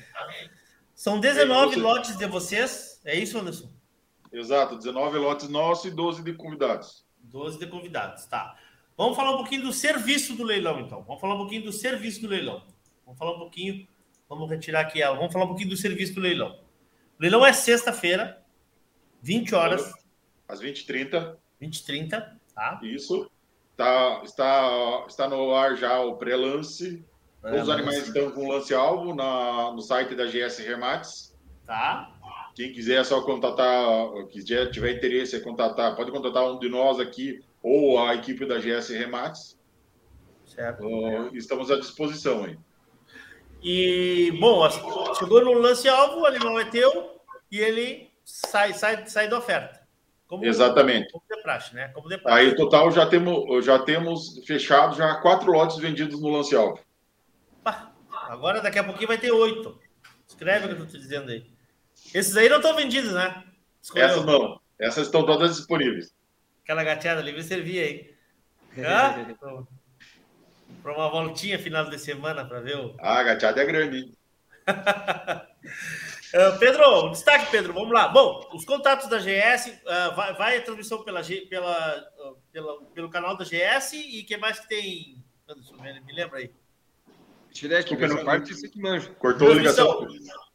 [0.94, 3.00] São 19 Você- lotes de vocês.
[3.04, 3.70] É isso, Anderson?
[4.32, 7.04] Exato, 19 lotes nossos e 12 de convidados.
[7.20, 8.56] 12 de convidados, tá.
[8.96, 11.02] Vamos falar um pouquinho do serviço do leilão, então.
[11.02, 12.64] Vamos falar um pouquinho do serviço do leilão.
[13.04, 13.86] Vamos falar um pouquinho.
[14.28, 15.02] Vamos retirar aqui.
[15.02, 15.16] ela.
[15.16, 16.58] Vamos falar um pouquinho do serviço do leilão.
[17.18, 18.42] O leilão é sexta-feira,
[19.20, 19.92] 20 horas,
[20.48, 22.80] Às 20h30, 20 e 30, tá?
[22.82, 23.30] isso.
[23.76, 27.04] Tá, está, está no ar já o pré-lance.
[27.44, 31.36] Os animais estão com lance-alvo na- no site da GS Remates.
[31.66, 32.10] Tá?
[32.54, 37.00] Quem quiser é só contatar, quiser tiver interesse, é contatar, pode contatar um de nós
[37.00, 39.58] aqui ou a equipe da GS Remates.
[40.44, 40.84] Certo.
[40.84, 42.58] Uh, estamos à disposição aí.
[43.62, 44.68] E, bom,
[45.14, 49.80] chegou no lance-alvo, o animal é teu e ele sai, sai, sai da oferta.
[50.26, 51.10] Como, Exatamente.
[51.12, 51.88] Como de praxe, né?
[51.88, 52.38] Como de praxe.
[52.38, 56.78] Aí, total, já temos, já temos fechado já quatro lotes vendidos no lance-alvo.
[57.62, 57.92] Pá,
[58.28, 59.80] agora, daqui a pouquinho, vai ter oito.
[60.26, 61.46] Escreve o que eu tô te dizendo aí.
[62.14, 63.44] Esses aí não estão vendidos, né?
[63.80, 64.06] Escolheu.
[64.06, 64.60] Essas não.
[64.78, 66.14] Essas estão todas disponíveis.
[66.64, 68.12] Aquela gateada ali, vai servir aí.
[68.78, 69.36] Hã?
[70.82, 72.96] Para uma voltinha final de semana, para ver o.
[72.98, 74.16] Ah, a gateada é grande, hein?
[76.34, 78.08] Uh, Pedro, destaque, Pedro, vamos lá.
[78.08, 83.10] Bom, os contatos da GS, uh, vai, vai, a transmissão pela, pela, uh, pela, pelo
[83.10, 85.22] canal da GS e que mais que tem?
[85.48, 86.50] Anderson, me lembra aí.
[87.52, 89.08] Desculpa, essa parte você que manja.
[89.18, 90.06] Cortou a ligação.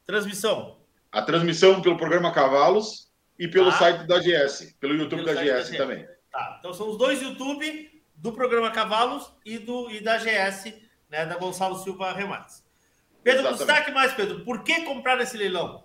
[0.06, 0.78] Transmissão.
[1.12, 3.08] A transmissão pelo programa Cavalos
[3.40, 3.78] e pelo Tá.
[3.78, 5.78] site da GS, pelo YouTube Pelo da site da GS GS.
[5.78, 6.08] também.
[6.32, 10.74] Tá, então são os dois YouTube do programa Cavalos e, do, e da GS,
[11.10, 12.64] né, da Gonçalo Silva Remates.
[13.24, 13.66] Pedro, Exatamente.
[13.68, 14.44] destaque mais, Pedro.
[14.44, 15.84] Por que comprar esse leilão?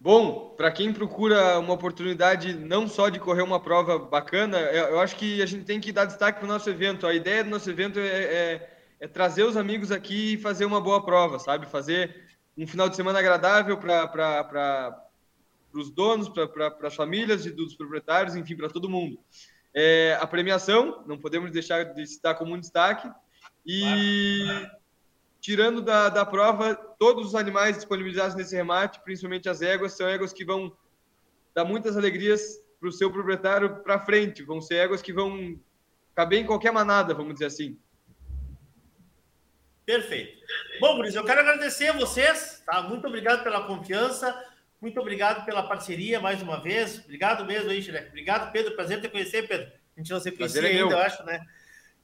[0.00, 5.00] Bom, para quem procura uma oportunidade não só de correr uma prova bacana, eu eu
[5.00, 7.06] acho que a gente tem que dar destaque para o nosso evento.
[7.06, 10.80] A ideia do nosso evento é, é- é trazer os amigos aqui e fazer uma
[10.80, 11.66] boa prova, sabe?
[11.66, 15.08] Fazer um final de semana agradável para
[15.72, 19.18] os donos, para as famílias e dos proprietários, enfim, para todo mundo.
[19.74, 23.10] É, a premiação, não podemos deixar de citar como um destaque.
[23.66, 24.46] E
[25.40, 30.32] tirando da, da prova, todos os animais disponibilizados nesse remate, principalmente as éguas, são éguas
[30.32, 30.74] que vão
[31.54, 34.42] dar muitas alegrias para o seu proprietário para frente.
[34.42, 35.60] Vão ser éguas que vão
[36.14, 37.78] caber em qualquer manada, vamos dizer assim.
[39.86, 40.42] Perfeito.
[40.80, 42.82] Bom, Guris, eu quero agradecer a vocês, tá?
[42.82, 44.36] Muito obrigado pela confiança,
[44.80, 46.98] muito obrigado pela parceria mais uma vez.
[47.04, 48.00] Obrigado mesmo aí, Chile.
[48.08, 48.74] Obrigado, Pedro.
[48.74, 49.68] Prazer te conhecer, Pedro.
[49.96, 51.40] A gente não se conhecia Prazer é ainda, eu acho, né?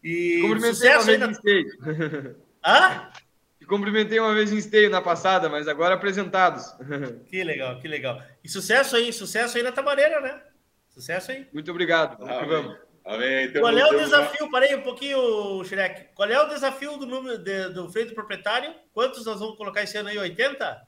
[0.03, 1.27] E Cumprimentei uma sucesso vez ainda.
[1.27, 2.37] em esteio.
[2.65, 3.11] Hã?
[3.59, 6.75] Te cumprimentei uma vez em esteio na passada, mas agora apresentados.
[7.29, 8.23] Que legal, que legal.
[8.43, 10.41] E sucesso aí, sucesso aí na Tamareira, né?
[10.89, 11.47] Sucesso aí.
[11.53, 12.23] Muito obrigado.
[12.23, 12.49] Amém.
[12.49, 12.92] vamos.
[13.05, 13.51] Amém.
[13.53, 14.51] Temos- Qual é o temos uma- desafio?
[14.51, 16.09] Parei um pouquinho, Shrek.
[16.15, 18.75] Qual é o desafio do número de- do freio do proprietário?
[18.93, 20.19] Quantos nós vamos colocar esse ano aí?
[20.19, 20.87] 80?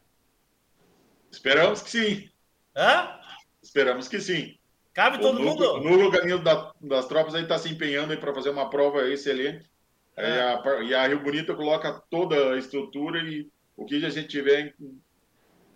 [1.31, 2.31] Esperamos que sim.
[2.77, 3.19] Hã?
[3.63, 4.57] Esperamos que sim.
[4.93, 5.87] Cabe todo o núcleo, mundo?
[5.87, 9.69] o núcleo Galinho da- das tropas aí está se empenhando para fazer uma prova excelente.
[10.17, 10.41] É.
[10.41, 14.61] A e a Rio Bonito coloca toda a estrutura e o que a gente tiver
[14.61, 14.75] em,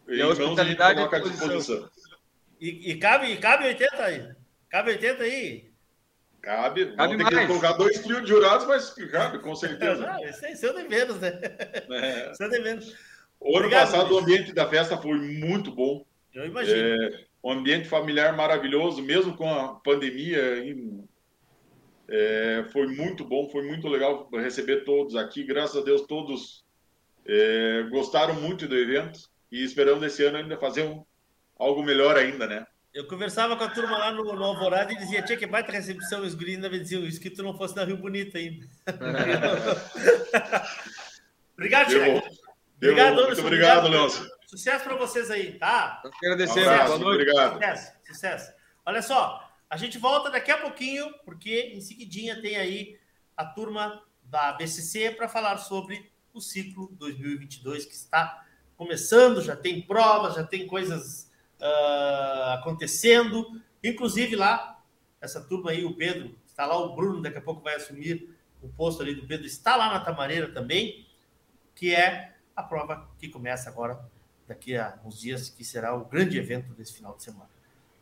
[0.07, 1.91] E a mãos, hospitalidade coloca à à disposição.
[2.61, 4.29] E, e cabe, cabe 80 aí?
[4.71, 5.68] Cabe 80 aí?
[6.49, 6.97] Cabe.
[6.97, 10.07] Cabe Vamos ter que colocar dois trios de jurados, mas cabe, com certeza.
[10.07, 11.39] Não, esse é seu de menos, né?
[11.91, 12.33] É.
[12.33, 12.95] Seu de menos.
[13.39, 16.07] O ano Obrigado, passado o ambiente da festa foi muito bom.
[16.35, 16.79] Eu imagino.
[16.79, 20.65] É, um ambiente familiar maravilhoso, mesmo com a pandemia.
[20.65, 21.07] em-
[22.09, 25.45] é, foi muito bom, foi muito legal receber todos aqui.
[25.45, 26.65] Graças a Deus, todos
[27.27, 29.21] é, gostaram muito do evento
[29.53, 31.05] e esperamos esse ano ainda fazer um,
[31.59, 32.67] algo melhor ainda, né?
[32.93, 36.23] Eu conversava com a turma lá no, no Alvorada e dizia, tinha que baita recepção,
[36.23, 38.67] os guris ainda diziam isso que tu não fosse na Rio Bonito ainda.
[41.55, 42.23] obrigado, Tiago.
[42.77, 43.89] Obrigado, muito Anderson, obrigado, obrigado.
[43.89, 44.31] Leôncio.
[44.47, 46.03] Sucesso para vocês aí, tá?
[46.23, 46.67] Agradecemos.
[46.67, 47.31] Um abraço, Boa noite.
[47.31, 47.55] obrigado.
[47.55, 48.53] Sucesso, sucesso.
[48.87, 52.99] Olha só, a gente volta daqui a pouquinho, porque em seguidinha tem aí
[53.37, 58.47] a turma da BCC para falar sobre o ciclo 2022 que está
[58.77, 61.28] começando, já tem provas, já tem coisas
[61.61, 64.83] ah, acontecendo, inclusive lá,
[65.21, 68.69] essa turma aí, o Pedro, está lá o Bruno, daqui a pouco vai assumir o
[68.69, 71.07] posto ali do Pedro, está lá na Tamareira também,
[71.75, 73.99] que é a prova que começa agora,
[74.47, 77.51] daqui a uns dias, que será o grande evento desse final de semana.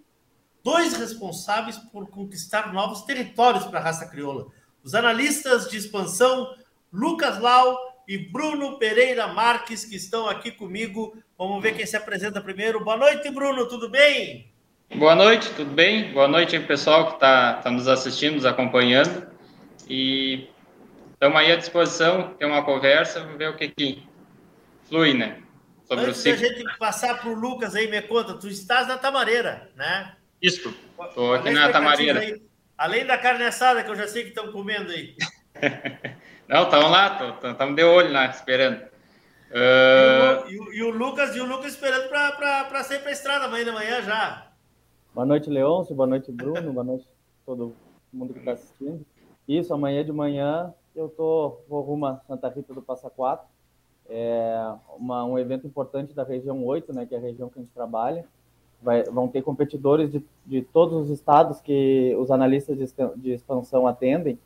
[0.65, 4.47] dois responsáveis por conquistar novos territórios para a raça crioula.
[4.83, 6.57] Os analistas de expansão
[6.91, 7.77] Lucas Lau
[8.09, 11.17] e Bruno Pereira Marques, que estão aqui comigo.
[11.37, 12.83] Vamos ver quem se apresenta primeiro.
[12.83, 14.51] Boa noite, Bruno, tudo bem?
[14.97, 16.13] Boa noite, tudo bem?
[16.13, 19.27] Boa noite pessoal que está tá nos assistindo, nos acompanhando.
[19.89, 20.49] E
[21.13, 24.03] estamos aí à disposição, ter uma conversa, vamos ver o que, que
[24.89, 25.43] flui, né?
[25.87, 26.49] Sobre Antes o da ciclo.
[26.49, 30.15] gente passar para o Lucas aí, me conta, tu estás na Tamareira, né?
[30.45, 30.77] Isso,
[31.09, 31.69] estou aqui na
[32.19, 32.43] aí?
[32.77, 35.17] Além da carne assada, que eu já sei que estão comendo aí.
[36.47, 38.83] Não, estamos lá, estamos de olho lá, esperando.
[39.49, 40.47] Uh...
[40.47, 43.65] E, o, e, o, Lucas, e o Lucas esperando para sair para a estrada amanhã
[43.65, 44.53] de manhã já.
[45.15, 45.95] Boa noite, Leôncio.
[45.95, 46.75] Boa noite, Bruno.
[46.75, 47.09] Boa noite
[47.47, 47.75] todo
[48.13, 49.07] mundo que está assistindo.
[49.49, 53.49] Isso, amanhã de manhã eu tô, vou rumo a Santa Rita do Passa Quatro.
[54.11, 57.63] É uma, um evento importante da região 8, né, que é a região que a
[57.63, 58.27] gente trabalha.
[58.85, 63.87] Vai, vão ter competidores de, de todos os estados que os analistas de, de expansão
[63.87, 64.39] atendem.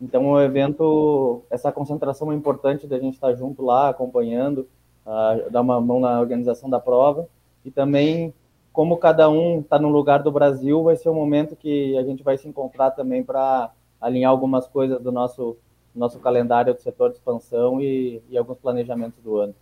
[0.00, 4.68] Então, o evento, essa concentração é importante da gente estar junto lá, acompanhando,
[5.06, 7.26] uh, dar uma mão na organização da prova.
[7.64, 8.34] E também,
[8.70, 12.22] como cada um está no lugar do Brasil, vai ser um momento que a gente
[12.22, 15.56] vai se encontrar também para alinhar algumas coisas do nosso,
[15.94, 19.54] nosso calendário do setor de expansão e, e alguns planejamentos do ano.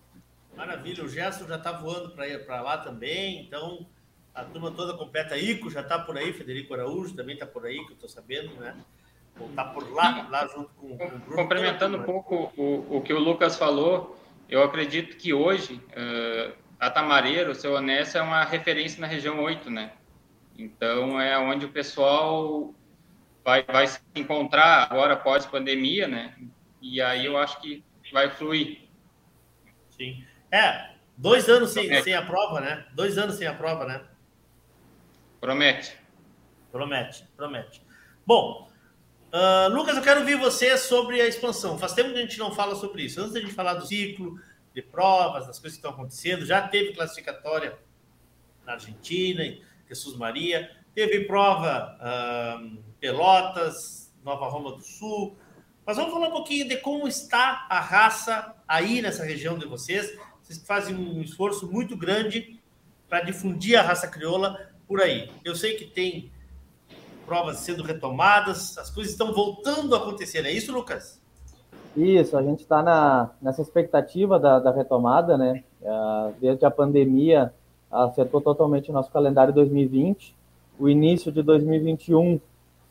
[0.57, 3.87] Maravilha, o Gerson já está voando para lá também, então
[4.35, 5.37] a turma toda completa.
[5.37, 8.55] Ico já está por aí, Federico Araújo também está por aí, que eu estou sabendo,
[8.57, 8.77] né?
[9.39, 11.35] Ou está por lá, lá junto com, com o grupo.
[11.35, 14.19] Complementando um pouco o, o que o Lucas falou,
[14.49, 19.41] eu acredito que hoje uh, a Tamareiro, o seu Honesto, é uma referência na região
[19.43, 19.93] 8, né?
[20.57, 22.75] Então é onde o pessoal
[23.45, 26.35] vai, vai se encontrar agora pós-pandemia, né?
[26.81, 28.83] E aí eu acho que vai fluir.
[29.91, 30.25] Sim.
[30.51, 32.87] É, dois anos sem, sem a prova, né?
[32.93, 34.01] Dois anos sem a prova, né?
[35.45, 35.95] Promete.
[36.73, 37.83] Promete, promete.
[38.27, 38.67] Bom,
[39.31, 41.79] uh, Lucas, eu quero ouvir você sobre a expansão.
[41.79, 43.21] Faz tempo que a gente não fala sobre isso.
[43.21, 44.41] Antes da gente falar do ciclo,
[44.75, 47.79] de provas, das coisas que estão acontecendo, já teve classificatória
[48.65, 55.37] na Argentina, em Jesus Maria, teve prova uh, Pelotas, Nova Roma do Sul.
[55.85, 60.19] Mas vamos falar um pouquinho de como está a raça aí nessa região de vocês.
[60.43, 62.59] Vocês fazem um esforço muito grande
[63.11, 65.31] para difundir a raça crioula por aí.
[65.45, 66.31] Eu sei que tem
[67.27, 71.21] provas sendo retomadas, as coisas estão voltando a acontecer, é isso, Lucas?
[71.97, 75.63] Isso, a gente está nessa expectativa da, da retomada, né?
[75.81, 77.53] Uh, desde a pandemia,
[77.91, 80.35] acertou totalmente o nosso calendário 2020.
[80.79, 82.41] O início de 2021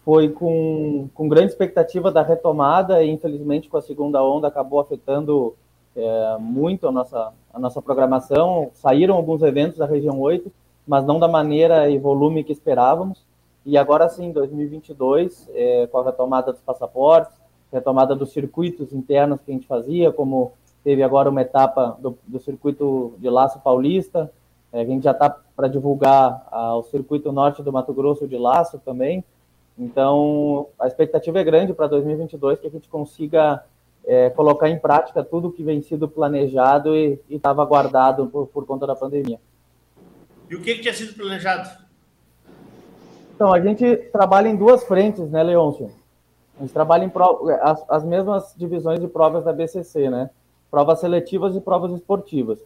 [0.05, 5.53] foi com, com grande expectativa da retomada e, infelizmente, com a segunda onda, acabou afetando
[5.95, 8.71] é, muito a nossa, a nossa programação.
[8.73, 10.51] Saíram alguns eventos da região 8,
[10.88, 13.25] mas não da maneira e volume que esperávamos.
[13.65, 17.34] E agora sim, 2022, é, com a retomada dos passaportes,
[17.71, 20.53] retomada dos circuitos internos que a gente fazia, como
[20.84, 24.31] teve agora uma etapa do, do circuito de Laço Paulista,
[24.71, 28.79] é, a gente já está para divulgar o circuito norte do Mato Grosso de Laço
[28.79, 29.23] também.
[29.77, 33.63] Então, a expectativa é grande para 2022 que a gente consiga
[34.05, 38.86] é, colocar em prática tudo que vem sido planejado e estava guardado por, por conta
[38.86, 39.39] da pandemia.
[40.54, 41.68] E o que, que tinha sido planejado?
[43.34, 45.89] Então, a gente trabalha em duas frentes, né, Leôncio?
[46.60, 47.12] A gente trabalha em
[47.60, 50.30] as, as mesmas divisões de provas da BCC, né?
[50.70, 52.60] Provas seletivas e provas esportivas.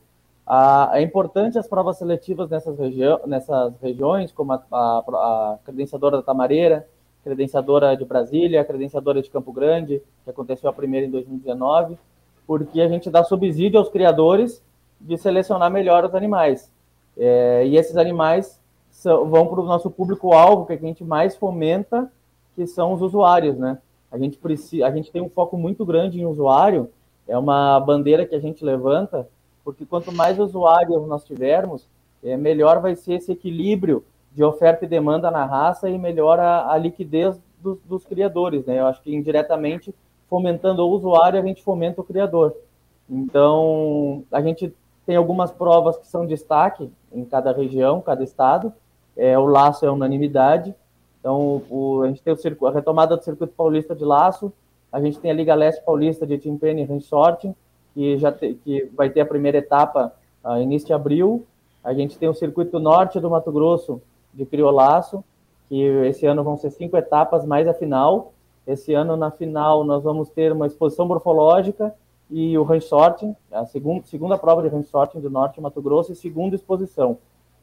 [0.46, 6.18] Ah, é importante as provas seletivas nessas, regi nessas regiões, como a, a, a, credenciadora
[6.18, 6.86] da Tamareira,
[7.24, 11.98] credenciadora de Brasília, credenciadora de Campo Grande, que aconteceu a primeira em 2019,
[12.46, 14.62] porque a gente dá subsídio aos criadores
[15.00, 16.70] de selecionar melhor os animais.
[17.18, 18.60] É, e esses animais
[18.92, 22.12] são, vão para o nosso público-alvo, que a gente mais fomenta,
[22.56, 23.80] que são os usuários, né?
[24.12, 26.90] A gente, precisa, a gente tem um foco muito grande em usuário,
[27.28, 29.28] é uma bandeira que a gente levanta,
[29.64, 31.88] porque quanto mais usuários nós tivermos,
[32.24, 34.04] é, melhor vai ser esse equilíbrio
[34.34, 38.80] de oferta e demanda na raça e melhor a, a liquidez dos, dos, criadores, né?
[38.80, 39.94] Eu acho que indiretamente,
[40.30, 42.56] fomentando o usuário, a gente fomenta o criador.
[43.10, 44.74] Então, a gente
[45.08, 48.74] tem algumas provas que são destaque em cada região, cada estado.
[49.16, 50.76] É, o laço é unanimidade.
[51.22, 54.52] Então, o, a gente tem a retomada do circuito paulista de laço.
[54.92, 57.56] A gente tem a Liga Leste Paulista de Team Penny Range Sorting,
[57.94, 61.46] que já te, que vai ter a primeira etapa uh, início de abril.
[61.82, 64.02] A gente tem o circuito norte do Mato Grosso
[64.34, 65.24] de criolaço,
[65.70, 68.34] que esse ano vão ser cinco etapas mais a final.
[68.68, 71.96] Esse ano, na final, nós vamos ter uma exposição morfológica
[72.30, 76.12] e o range sorting, a segunda, segunda prova de range sorting do Norte Mato Grosso
[76.12, 77.18] e segunda exposição.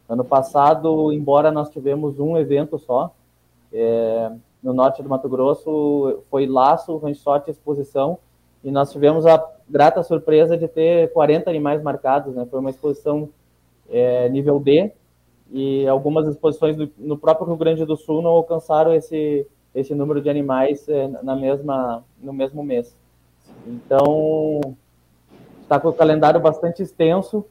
[0.09, 3.15] Ano passado, embora nós tivemos um evento só,
[3.73, 4.31] é,
[4.63, 8.19] no Norte do Mato Grosso foi laço, range sorting exposição,
[8.63, 12.47] e nós tivemos a grata surpresa de ter 40 animais marcados, né?
[12.51, 13.29] Foi uma exposição
[13.91, 14.93] é, nível D,
[15.53, 20.23] e algumas exposições do, no próprio Rio Grande do Sul não alcançaram esse, esse número
[20.23, 22.97] de animais é, na mesma, no mesmo mês.
[23.67, 24.77] Então,
[25.63, 27.47] está com o calendário bastante extenso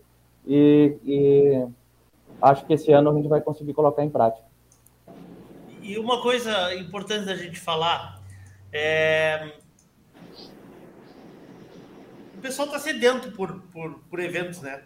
[0.46, 1.68] e, e,
[2.41, 4.46] acho que esse ano a gente vai conseguir colocar em prática.
[5.82, 8.22] E uma coisa importante da gente falar
[8.72, 9.54] é
[12.44, 14.84] pessoal está sedento por, por, por eventos, né?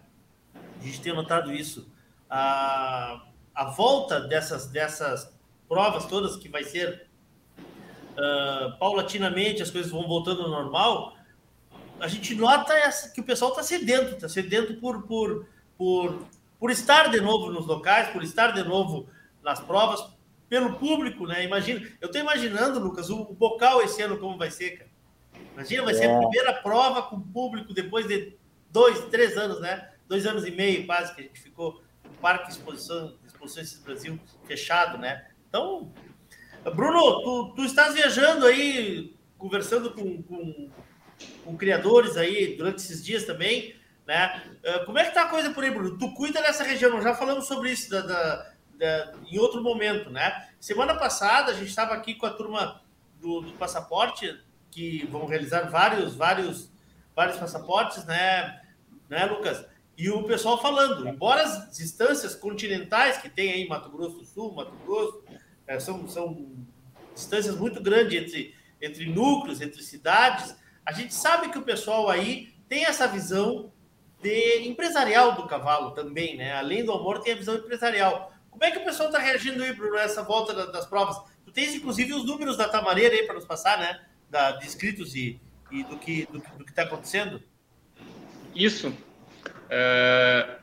[0.79, 1.91] A gente tem notado isso.
[2.29, 5.35] A, a volta dessas, dessas
[5.67, 7.06] provas todas, que vai ser
[8.17, 11.15] uh, paulatinamente, as coisas vão voltando ao normal,
[11.99, 15.47] a gente nota essa, que o pessoal está sedento, está sedento por, por,
[15.77, 16.27] por,
[16.59, 19.07] por estar de novo nos locais, por estar de novo
[19.43, 20.03] nas provas,
[20.49, 21.43] pelo público, né?
[21.43, 24.89] Imagina, eu estou imaginando, Lucas, o, o bocal esse ano como vai ser, cara.
[25.53, 25.97] Imagina, vai é.
[25.97, 26.19] ser a é.
[26.19, 28.37] primeira prova com público depois de
[28.71, 29.89] dois, três anos, né?
[30.07, 34.97] Dois anos e meio quase que a gente ficou no Parque Exposição, Exposições Brasil fechado,
[34.97, 35.27] né?
[35.49, 35.91] Então,
[36.75, 40.69] Bruno, tu, tu estás viajando aí, conversando com, com,
[41.43, 44.43] com criadores aí durante esses dias também, né?
[44.63, 45.97] Uh, como é que tá a coisa por aí, Bruno?
[45.97, 50.49] Tu cuida dessa região, já falamos sobre isso da, da, da, em outro momento, né?
[50.59, 52.81] Semana passada a gente estava aqui com a turma
[53.19, 54.39] do, do passaporte
[54.71, 56.71] que vão realizar vários, vários,
[57.15, 58.61] vários passaportes, né,
[59.09, 59.65] né, Lucas?
[59.97, 64.53] E o pessoal falando, embora as distâncias continentais que tem aí Mato Grosso do Sul,
[64.53, 65.23] Mato Grosso,
[65.67, 66.47] é, são, são
[67.13, 70.55] distâncias muito grandes entre, entre núcleos, entre cidades,
[70.85, 73.71] a gente sabe que o pessoal aí tem essa visão
[74.21, 76.53] de empresarial do cavalo também, né?
[76.53, 78.33] Além do amor, tem a visão empresarial.
[78.49, 81.17] Como é que o pessoal está reagindo aí, Bruno, nessa volta das provas?
[81.45, 83.99] Tu tens, inclusive, os números da Tamareira aí para nos passar, né?
[84.29, 85.39] da, de inscritos e,
[85.71, 87.41] e do que do, do está acontecendo?
[88.55, 88.93] Isso.
[89.69, 90.59] É,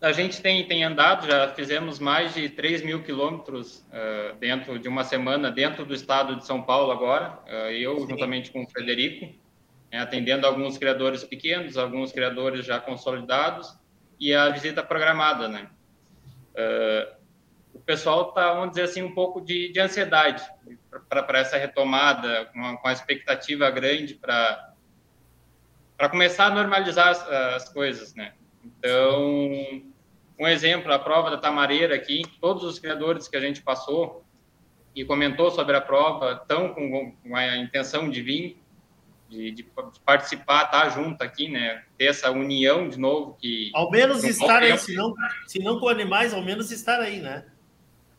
[0.00, 4.88] a gente tem, tem andado, já fizemos mais de 3 mil quilômetros uh, dentro de
[4.88, 8.08] uma semana, dentro do estado de São Paulo agora, uh, eu Sim.
[8.08, 9.26] juntamente com o Frederico,
[9.92, 13.76] né, atendendo alguns criadores pequenos, alguns criadores já consolidados,
[14.18, 15.68] e a visita programada, né?
[16.54, 17.20] Uh,
[17.74, 20.42] o pessoal está, vamos dizer assim, um pouco de, de ansiedade
[21.08, 24.68] para essa retomada, com, com a expectativa grande para
[25.96, 28.32] para começar a normalizar as, as, coisas, né?
[28.64, 29.82] Então,
[30.40, 34.24] um exemplo, a prova da Tamareira aqui, todos os criadores que a gente passou
[34.94, 38.62] e comentou sobre a prova estão com, com a intenção de vir,
[39.28, 39.62] de, de,
[40.04, 41.84] participar, estar tá junto aqui, né?
[41.96, 45.14] Ter essa união de novo que ao menos estar aí, se não,
[45.46, 47.44] se não com animais, ao menos estar aí, né?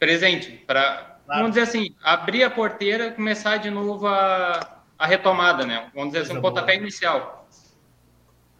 [0.01, 1.41] presente, para, claro.
[1.41, 5.91] vamos dizer assim, abrir a porteira e começar de novo a, a retomada, né?
[5.93, 7.47] Vamos dizer assim, um pontapé inicial.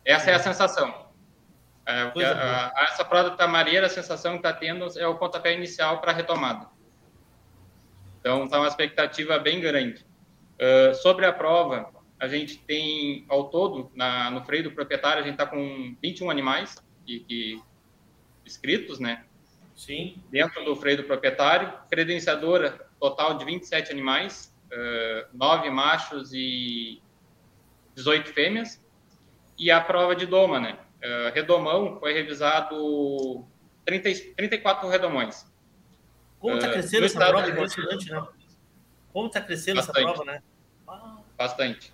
[0.06, 0.94] Essa é a sensação.
[1.86, 5.54] É, a, a, essa prova da Tamareira, a sensação que está tendo é o pontapé
[5.54, 6.68] inicial para a retomada.
[8.20, 10.06] Então, está uma expectativa bem grande.
[10.60, 15.26] Uh, sobre a prova, a gente tem, ao todo, na, no freio do proprietário, a
[15.26, 17.62] gente está com 21 animais que, que,
[18.46, 19.26] inscritos, né?
[19.76, 20.22] Sim.
[20.30, 27.02] Dentro do freio do proprietário, credenciadora total de 27 animais, uh, 9 machos e
[27.96, 28.80] 18 fêmeas,
[29.58, 30.78] e a prova de doma, né?
[31.04, 33.44] Uh, redomão foi revisado
[33.86, 35.46] 30, 34 redomões.
[36.40, 37.50] Como está crescendo uh, essa prova?
[37.50, 38.28] Impressionante, né?
[39.12, 39.98] Como está crescendo Bastante.
[39.98, 40.42] essa prova, né?
[41.38, 41.94] Bastante.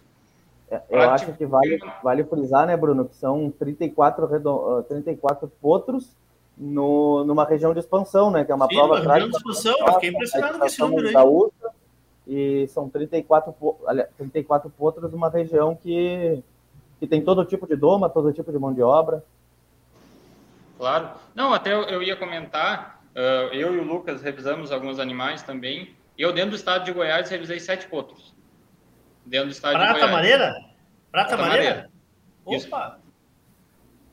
[0.70, 4.84] É, eu acho que vale, vale frisar, né, Bruno, que são 34, redom...
[4.84, 6.14] 34 potros
[6.58, 8.44] no, numa região de expansão, né?
[8.44, 11.08] Que é uma Sim, prova uma região de expansão, eu fiquei impressionado com esse número
[11.08, 11.26] aí.
[11.26, 11.70] Ultra,
[12.28, 13.56] e são 34,
[14.18, 16.44] 34 potros numa região que,
[17.00, 19.24] que tem todo tipo de doma, todo tipo de mão de obra.
[20.78, 21.12] Claro.
[21.34, 25.96] Não, até eu ia comentar, uh, eu e o Lucas revisamos alguns animais também.
[26.18, 28.36] Eu, dentro do estado de Goiás, revisei sete potros.
[29.26, 30.12] Dentro do estado Prata de Goiás.
[30.12, 30.54] Maneira?
[31.12, 31.90] Prata, Prata Maneira?
[32.46, 32.68] Maneira?
[32.68, 33.00] Opa!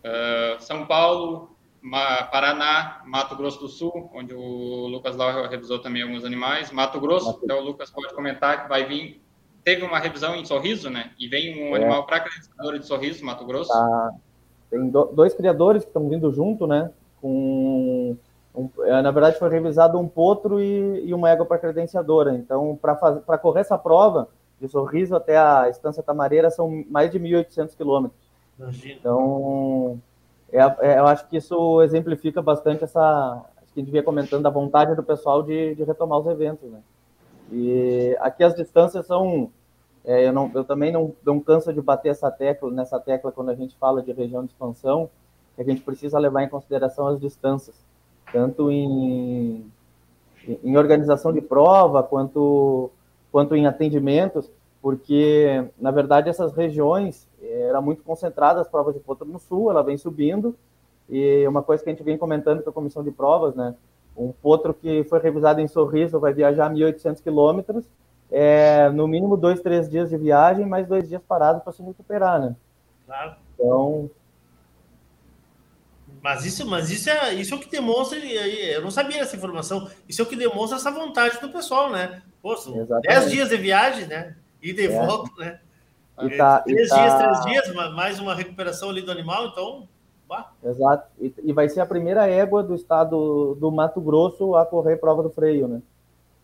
[0.04, 1.56] Uh, São Paulo,
[2.30, 6.70] Paraná, Mato Grosso do Sul, onde o Lucas Lau revisou também alguns animais.
[6.70, 7.40] Mato Grosso, Mato...
[7.44, 9.23] então o Lucas pode comentar que vai vir.
[9.64, 11.10] Teve uma revisão em Sorriso, né?
[11.18, 11.80] E vem um é.
[11.80, 13.72] animal para criador de Sorriso, Mato Grosso.
[13.72, 14.12] Tá.
[14.70, 16.90] Tem do, dois criadores que estão vindo junto, né?
[17.20, 18.16] Com
[18.54, 22.34] um, é, na verdade, foi revisado um potro e, e uma égua para credenciadora.
[22.34, 24.28] Então, para correr essa prova,
[24.60, 28.20] de Sorriso até a Estância Tamareira, são mais de 1.800 quilômetros.
[28.84, 30.00] Então,
[30.52, 33.44] é, é, eu acho que isso exemplifica bastante essa.
[33.56, 36.70] Acho que a gente vinha comentando a vontade do pessoal de, de retomar os eventos,
[36.70, 36.78] né?
[37.54, 39.50] E aqui as distâncias são.
[40.04, 43.50] É, eu, não, eu também não, não canso de bater essa tecla, nessa tecla quando
[43.50, 45.08] a gente fala de região de expansão,
[45.54, 47.74] que a gente precisa levar em consideração as distâncias,
[48.30, 49.64] tanto em,
[50.62, 52.90] em organização de prova, quanto,
[53.32, 54.50] quanto em atendimentos,
[54.82, 59.82] porque, na verdade, essas regiões era muito concentrada as provas de potro no sul, ela
[59.82, 60.54] vem subindo,
[61.08, 63.74] e uma coisa que a gente vem comentando com a comissão de provas, né,
[64.16, 67.84] um potro que foi revisado em Sorriso vai viajar 1.800 quilômetros,
[68.30, 72.40] é, no mínimo dois, três dias de viagem, mais dois dias parado para se recuperar,
[72.40, 72.56] né?
[73.06, 73.36] Claro.
[73.54, 74.10] Então,
[76.22, 78.18] Mas isso, mas isso é, isso é o que demonstra.
[78.18, 79.90] Eu não sabia essa informação.
[80.08, 82.22] Isso é o que demonstra essa vontade do pessoal, né?
[82.40, 82.54] Pô.
[83.02, 84.34] 10 dias de viagem, né?
[84.62, 84.88] E É.
[85.06, 85.60] volta, né?
[86.22, 89.48] E tá- e três tá- dias, três dias, ma- mais uma recuperação ali do animal,
[89.48, 89.86] então.
[90.62, 91.08] Exato.
[91.20, 95.22] E, e vai ser a primeira égua do estado do Mato Grosso a correr prova
[95.22, 95.82] do freio, né?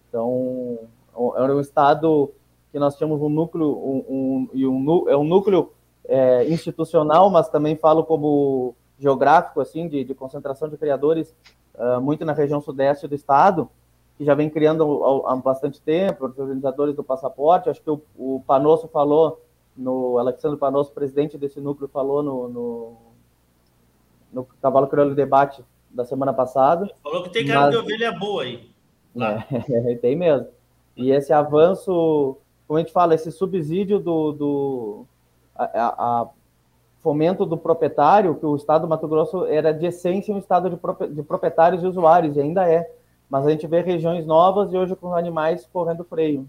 [0.09, 0.79] Então,
[1.37, 2.31] era um estado
[2.73, 5.73] que nós tínhamos um núcleo, um, um- um, é um núcleo
[6.09, 11.35] é, institucional, mas também falo como geográfico, assim, de, de concentração de criadores,
[11.79, 13.69] ah, muito na região sudeste do estado,
[14.19, 18.43] que já vem criando há bastante tempo, os organizadores do passaporte, acho que o, o
[18.47, 19.41] Panosso falou,
[19.77, 22.93] no Alexandre Panosso, presidente desse núcleo, falou no, no,
[24.33, 26.89] no Cavalo Crioulo Debate da semana passada.
[27.03, 28.71] falou que tem cara Mas- de ovelha boa aí.
[29.17, 30.47] É, tem mesmo.
[30.97, 32.37] E esse avanço,
[32.69, 35.07] como a gente fala, esse subsídio do, do
[35.57, 35.65] a,
[36.23, 36.29] a-
[37.01, 40.79] fomento do proprietário, que o Estado do Mato Grosso era de essência um Estado
[41.11, 42.93] de proprietários e usuários, e ainda é.
[43.29, 46.49] Mas a gente vê regiões novas e hoje com animais correndo freio.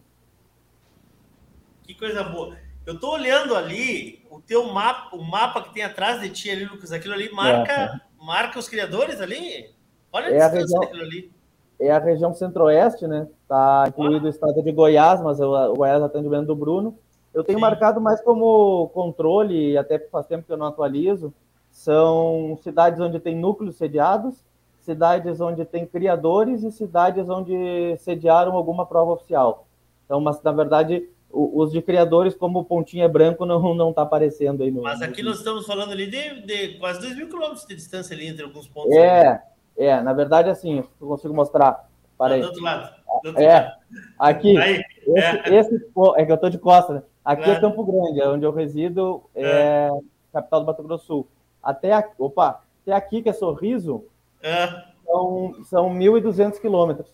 [1.84, 2.55] Que coisa boa.
[2.86, 6.65] Eu tô olhando ali o teu mapa, o mapa que tem atrás de ti ali,
[6.65, 9.69] Lucas, aquilo ali marca, marca os criadores ali.
[10.11, 11.32] Olha É a distância região- daquilo ali.
[11.79, 13.27] É a região centro-oeste, né?
[13.43, 16.97] Está incluído o estado de Goiás, mas o, o Goiás atendimento do Bruno.
[17.34, 21.34] Eu tenho marcado mais como controle, até faz tempo que eu não atualizo,
[21.71, 24.43] são cidades onde tem núcleos sediados,
[24.82, 29.65] cidades onde tem criadores e cidades onde sediaram alguma prova oficial.
[30.05, 33.89] Então, mas na verdade, o- os de criadores, como o pontinho é branco, não não
[33.91, 34.82] está aparecendo aí no.
[34.84, 38.27] Mas aqui nós estamos falando ali de, de quase 2 mil quilômetros de distância ali
[38.27, 38.95] entre alguns pontos.
[38.95, 39.41] É,
[39.77, 41.89] é, na verdade, assim, eu consigo mostrar.
[42.17, 42.41] Para aí.
[42.41, 42.95] Do outro lado.
[43.23, 43.71] Do outro É, lado.
[44.19, 47.03] aqui, Aí, esse, esse po- é que eu tô de costa, né?
[47.25, 47.57] Aqui Claro.
[47.57, 49.89] é Campo Grande, é onde eu resido, é,
[50.32, 51.27] capital do Mato Grosso do Sul.
[51.63, 54.03] Até aqui, opa, até aqui que é Sorriso,
[54.41, 54.67] É,
[55.05, 57.11] são, são 1.200 quilômetros.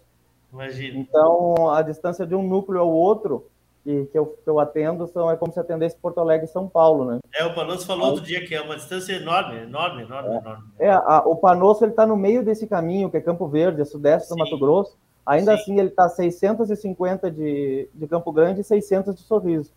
[0.52, 0.98] imagina.
[1.00, 3.48] Então, a distância de um núcleo ao outro
[3.88, 6.68] que, que, eu, que eu atendo são, é como se atendesse Porto Alegre e São
[6.68, 7.20] Paulo, né?
[7.34, 10.64] É, o Panoso falou outro dia que é uma distância enorme, enorme, enorme, enorme.
[10.78, 13.86] É, a- o Panosso ele está no meio desse caminho, que é Campo Verde, é
[13.86, 14.98] sudeste do Mato Grosso.
[15.26, 19.72] Ainda assim, ele está a 650 de, de Campo Grande e 600 de Sorriso.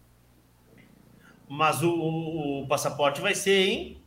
[1.48, 4.02] Mas o, o- o passaporte vai ser em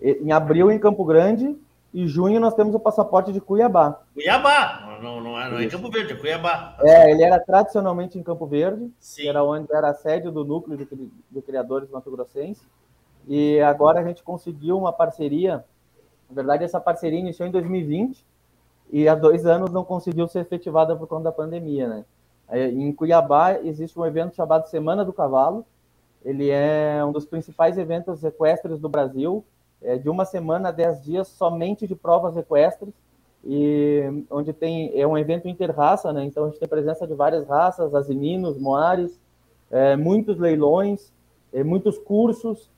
[0.00, 1.54] E- Em abril em Campo Grande
[1.92, 4.00] e junho nós temos o passaporte de Cuiabá.
[4.12, 4.98] Cuiabá.
[5.02, 6.76] Não, não, é, não é em Campo Verde, é Cuiabá.
[6.80, 9.22] É, ele era tradicionalmente em Campo Verde, Sim.
[9.22, 10.86] que era onde era a sede do núcleo de,
[11.30, 12.66] de criadores mato-grossenses.
[13.26, 15.64] E agora a gente conseguiu uma parceria.
[16.28, 18.24] Na verdade, essa parceria iniciou em 2020
[18.90, 22.04] e há dois anos não conseguiu ser efetivada por conta da pandemia, né?
[22.52, 25.66] Em Cuiabá existe um evento chamado Semana do Cavalo.
[26.24, 29.44] Ele é um dos principais eventos equestres do Brasil.
[29.86, 32.92] É de uma semana a dez dias somente de provas equestres
[33.44, 36.24] e onde tem é um evento interraça, né?
[36.24, 39.16] Então a gente tem presença de várias raças, asininos, moares,
[39.70, 41.12] é, muitos leilões,
[41.52, 42.68] é, muitos cursos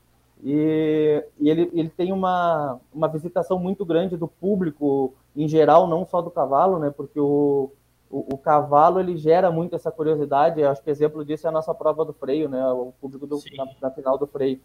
[0.43, 6.05] e, e ele, ele tem uma, uma visitação muito grande do público em geral, não
[6.05, 6.93] só do cavalo, né?
[6.95, 7.71] Porque o,
[8.09, 10.61] o, o cavalo ele gera muito essa curiosidade.
[10.61, 12.63] Eu acho que exemplo disso é a nossa prova do freio, né?
[12.71, 14.59] O público do, na, na final do freio.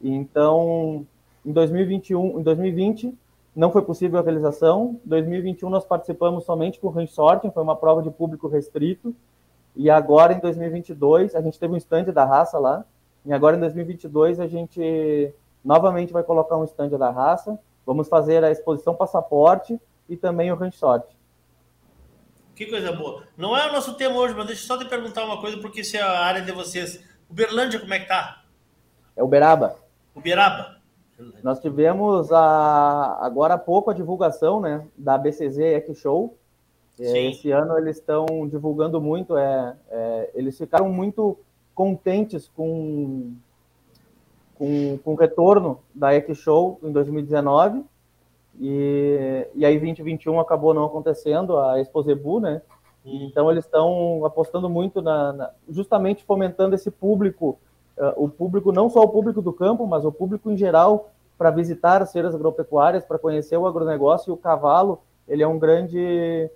[0.00, 1.06] Então,
[1.44, 3.14] em 2021, em 2020
[3.54, 5.00] não foi possível a realização.
[5.04, 9.14] Em 2021 nós participamos somente com o range sorting, foi uma prova de público restrito.
[9.76, 12.84] E agora em 2022 a gente teve um stand da raça lá.
[13.24, 15.32] E agora em 2022 a gente
[15.64, 17.58] novamente vai colocar um stand da raça.
[17.86, 19.78] Vamos fazer a exposição passaporte
[20.08, 21.14] e também o range sorting.
[22.54, 23.24] Que coisa boa.
[23.36, 25.80] Não é o nosso tema hoje, mas deixa eu só te perguntar uma coisa, porque
[25.80, 27.02] isso é a área de vocês.
[27.28, 28.44] Uberlândia, como é que tá?
[29.16, 29.76] É Uberaba.
[30.14, 30.76] Uberaba.
[31.42, 36.36] Nós tivemos a, agora há pouco a divulgação né, da BCZ Eck Show.
[36.98, 37.30] É, Sim.
[37.30, 41.36] esse ano eles estão divulgando muito, é, é, eles ficaram muito
[41.74, 43.32] contentes com,
[44.56, 47.84] com, com o retorno da Eck Show em 2019.
[48.60, 52.62] E, e aí 2021 acabou não acontecendo, a Exposebu, né?
[53.04, 57.58] Então eles estão apostando muito na, na- justamente fomentando esse público,
[58.16, 62.00] o público não só o público do campo, mas o público em geral para visitar
[62.00, 66.50] as feiras agropecuárias, para conhecer o agronegócio e o cavalo, ele é um grande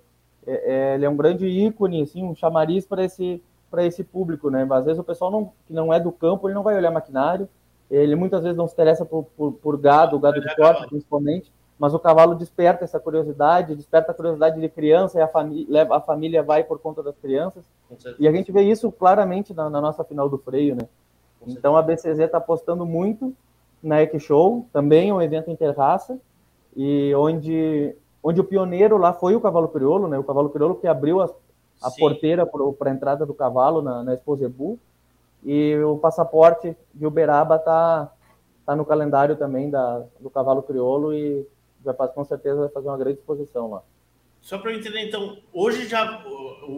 [0.45, 4.49] é, é, ele é um grande ícone, assim, um chamariz para esse para esse público,
[4.49, 4.67] né?
[4.71, 7.47] Às vezes o pessoal não, que não é do campo, ele não vai olhar maquinário,
[7.89, 11.93] ele muitas vezes não se interessa por, por, por gado, gado de corte, principalmente, mas
[11.93, 16.01] o cavalo desperta essa curiosidade, desperta a curiosidade de criança e a, família leva, a
[16.01, 17.63] família vai por conta das crianças.
[18.17, 20.87] E a gente vê isso claramente na, na nossa final do freio, né?
[21.47, 23.33] Então a BCZ está apostando muito
[23.81, 26.19] na Eque Show, também um evento interraça,
[26.75, 30.17] e onde, onde o pioneiro lá foi o cavalo crioulo, né?
[30.17, 31.29] O cavalo crioulo que abriu a,
[31.81, 34.79] a porteira para a entrada do cavalo na, na Expo Zebu,
[35.43, 38.11] e o passaporte de Uberaba está
[38.65, 41.47] tá no calendário também da, do cavalo crioulo e
[41.81, 43.81] vai com certeza vai fazer uma grande exposição lá.
[44.41, 46.23] Só para eu entender, então, hoje já,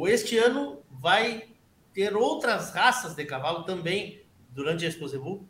[0.07, 1.43] este ano vai
[1.93, 4.20] ter outras raças de cavalo também
[4.52, 5.43] durante a Expo Zebu?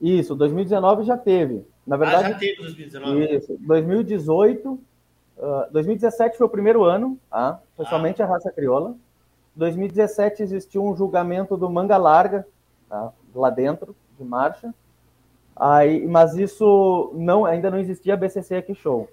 [0.00, 1.66] Isso, 2019 já teve.
[1.86, 3.36] Na verdade, ah, já teve 2019.
[3.36, 4.80] Isso, 2018, uh,
[5.72, 7.60] 2017 foi o primeiro ano, tá?
[7.76, 7.90] foi ah.
[7.90, 8.94] somente a raça crioula.
[9.56, 12.46] 2017 existiu um julgamento do manga larga,
[12.88, 13.12] tá?
[13.34, 14.72] lá dentro, de marcha.
[15.56, 19.08] Aí, mas isso não, ainda não existia a BCC aqui show,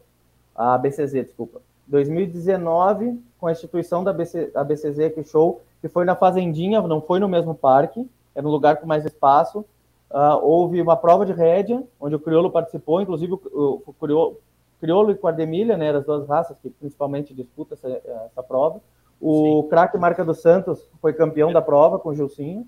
[0.54, 1.62] a BCZ, desculpa.
[1.88, 7.02] 2019, com a instituição da BC, a BCZ aqui show, que foi na fazendinha, não
[7.02, 9.66] foi no mesmo parque, era um lugar com mais espaço.
[10.12, 14.38] Uh, houve uma prova de rédea, onde o crioulo participou, inclusive o, o, o crioulo,
[14.80, 18.82] crioulo e quardemilha, né, as duas raças que principalmente disputam essa, essa prova.
[19.20, 22.68] O craque Marca dos Santos foi campeão da prova com o Gilcinho.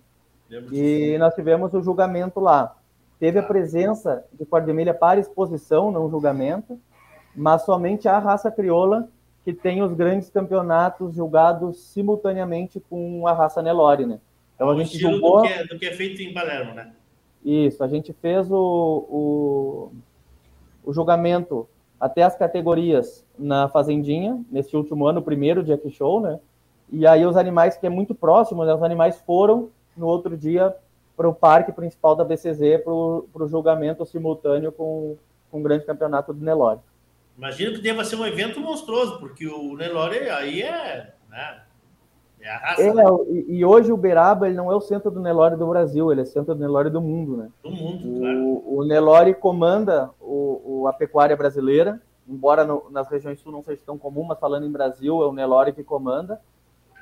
[0.71, 2.75] E nós tivemos o julgamento lá.
[3.19, 6.79] Teve a presença de Quardemilha para exposição, não julgamento,
[7.35, 9.09] mas somente a raça crioula
[9.43, 14.19] que tem os grandes campeonatos julgados simultaneamente com a raça Nelore, né?
[14.57, 15.37] Então a gente julgou...
[15.37, 16.91] do, que é, do que é feito em Palermo, né?
[17.45, 19.91] Isso, a gente fez o, o,
[20.83, 26.39] o julgamento até as categorias na Fazendinha, nesse último ano, o primeiro Jack Show, né?
[26.91, 28.73] E aí os animais, que é muito próximo, né?
[28.73, 30.75] Os animais foram no outro dia
[31.15, 35.17] para o parque principal da BCZ para o julgamento simultâneo com,
[35.51, 36.79] com o grande campeonato do Nelore.
[37.37, 41.61] Imagino que deva ser um evento monstruoso, porque o Nelore aí é, né?
[42.47, 42.81] É a raça.
[42.81, 43.03] É, né?
[43.49, 46.25] e, hoje o Beraba ele não é o centro do Nelore do Brasil, ele é
[46.25, 47.49] centro do Nelore do mundo, né?
[47.61, 48.63] Do mundo, o, claro.
[48.65, 53.81] O Nelore comanda o, o, a pecuária brasileira, embora no, nas regiões sul não seja
[53.85, 56.39] tão comum, mas falando em Brasil, é o Nelore que comanda.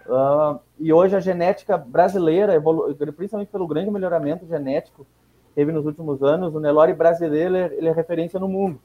[0.08, 5.06] Uh, e hoje a genética brasileira, evolu principalmente pelo grande melhoramento genético
[5.48, 8.80] que teve nos últimos anos, o Nelore brasileiro ele é, ele é referência no mundo.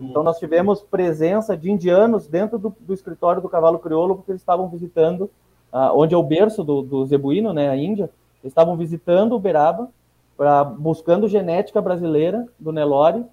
[0.00, 4.42] Então nós tivemos presença de indianos dentro do, do escritório do cavalo crioulo, porque eles
[4.42, 5.30] estavam visitando,
[5.72, 8.10] uh, onde é o berço do, do zebuíno, né, a Índia,
[8.42, 9.90] eles estavam visitando o Beraba,
[10.36, 13.24] pra, buscando genética brasileira do Nelore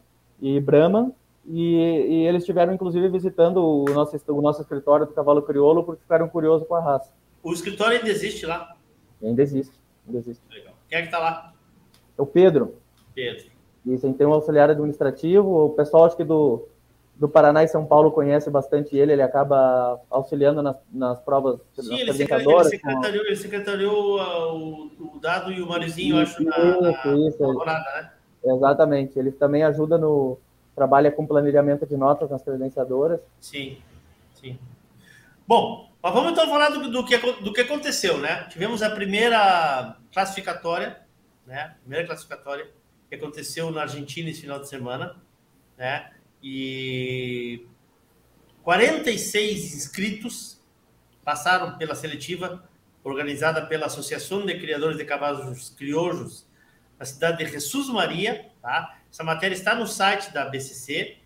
[0.42, 1.12] e Brahman,
[1.46, 6.02] e, e, eles estiveram inclusive visitando o nosso, o nosso escritório do cavalo crioulo, porque
[6.02, 7.12] ficaram curiosos com a raça.
[7.44, 8.76] O escritório ainda existe lá?
[9.22, 9.74] Ainda existe,
[10.08, 10.42] ainda existe.
[10.50, 10.74] Legal.
[10.88, 11.54] Quem é que está lá?
[12.18, 12.76] É o Pedro.
[13.14, 13.52] Pedro.
[13.86, 16.66] Isso, a gente tem um auxiliar administrativo, o pessoal acho que do,
[17.24, 21.98] do Paraná e São Paulo conhece bastante ele, ele acaba auxiliando nas, nas provas Sim,
[21.98, 26.82] ele, secretariou, ele secretariou, ele secretariou o, o, Dado e o Marizinho, acho, na, isso,
[26.82, 28.12] na, isso, na né?
[28.44, 30.38] Exatamente, ele também ajuda no...
[30.76, 33.22] trabalha com planejamento de notas nas credenciadoras.
[33.40, 33.78] Sim,
[34.34, 34.60] sim.
[35.48, 38.50] Bom, mas vamos então falar do, do, que, do que aconteceu, né?
[38.50, 40.98] Tivemos a primeira classificatória,
[41.48, 41.76] né?
[41.84, 42.68] Primeira classificatória
[43.08, 45.16] que aconteceu na Argentina esse final de semana,
[45.78, 46.12] né?
[46.44, 47.66] E
[48.64, 50.60] 46 inscritos
[51.24, 52.64] passaram pela seletiva
[53.04, 56.46] organizada pela Associação de Criadores de Cavalos Criojos
[57.00, 58.98] na cidade de Jesus Maria, tá?
[59.12, 61.18] Essa matéria está no site da BCC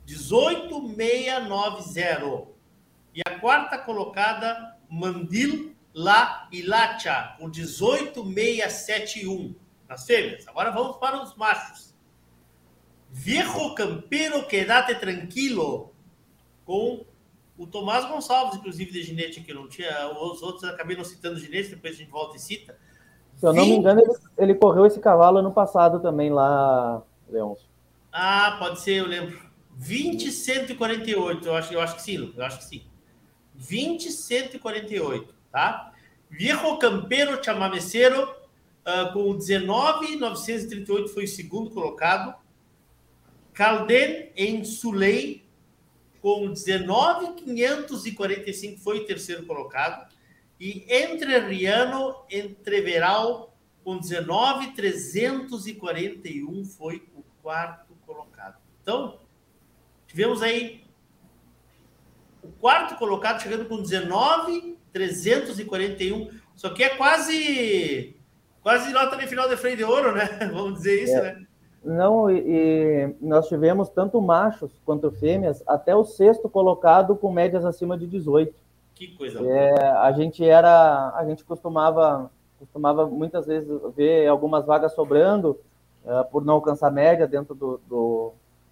[0.05, 2.55] 18,690.
[3.13, 9.55] E a quarta colocada, Mandil La Ilacha, com 18,671
[9.87, 10.45] nas fêmeas.
[10.47, 11.93] Agora vamos para os machos.
[13.11, 15.93] Viejo Campero Quedate Tranquilo,
[16.65, 17.05] com
[17.57, 20.09] o Tomás Gonçalves, inclusive, de ginete, que não tinha.
[20.11, 22.77] Os outros acabei não citando ginete, depois a gente volta e cita.
[23.35, 23.71] Se eu não 20...
[23.71, 27.65] me engano, ele, ele, correu esse cavalo ano passado também lá, Leôncio.
[28.11, 29.39] Ah, pode ser, eu lembro.
[29.77, 32.83] 20 148, eu acho, eu acho que sim, eu acho que sim.
[33.55, 35.93] 20 148, tá?
[36.29, 42.35] Viejo Campero Chamamecero, uh, com 19 938 foi o segundo colocado.
[43.53, 45.44] Calden em Sulei,
[46.25, 50.11] com 19 545 foi o terceiro colocado.
[50.59, 58.57] E Entre Riano Entreveral, com 19 341 foi o quarto colocado.
[58.81, 59.19] Então,
[60.07, 60.83] tivemos aí
[62.41, 66.31] o quarto colocado chegando com 19 341.
[66.55, 68.15] Isso aqui é quase
[68.63, 70.25] quase nota de final de freio de ouro, né?
[70.51, 71.21] Vamos dizer isso, é.
[71.21, 71.44] né?
[71.85, 77.95] Não, e, nós tivemos tanto machos quanto fêmeas, até o sexto colocado com médias acima
[77.95, 78.53] de 18.
[78.95, 84.93] Que coisa é, A gente era, a gente costumava, costumava muitas vezes ver algumas vagas
[84.93, 85.59] sobrando
[86.03, 88.31] uh, por não alcançar média dentro do, do,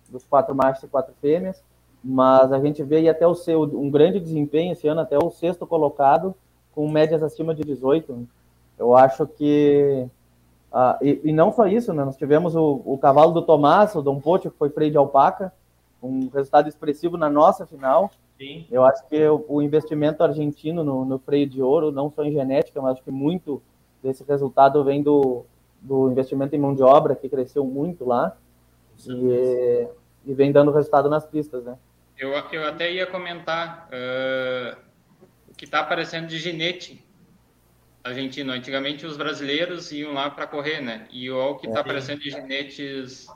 [0.09, 1.61] dos quatro machos e quatro fêmeas,
[2.03, 5.67] mas a gente vê até o seu um grande desempenho esse ano, até o sexto
[5.67, 6.33] colocado
[6.73, 8.27] com médias acima de 18.
[8.79, 10.07] Eu acho que
[10.73, 12.03] ah, e, e, não só isso, né?
[12.03, 15.53] Nós tivemos o, o cavalo do Tomás, o Dom Pote, que foi freio de alpaca,
[16.01, 18.09] um resultado expressivo na nossa final.
[18.39, 18.65] Sim.
[18.71, 22.31] Eu acho que o, o investimento argentino no, no, freio de ouro, não só em
[22.31, 23.61] genética, mas acho que muito
[24.01, 25.45] desse resultado vem do,
[25.79, 28.35] do investimento em mão de obra, que cresceu muito lá,
[29.07, 29.87] e,
[30.25, 31.77] e, vem dando resultado nas pistas, né?
[32.17, 34.75] Eu, eu até ia comentar uh,
[35.55, 37.03] que está aparecendo de ginete
[38.03, 38.51] argentino.
[38.51, 41.07] Antigamente os brasileiros iam lá para correr, né?
[41.11, 41.81] E o que está é.
[41.81, 43.27] aparecendo de ginetes,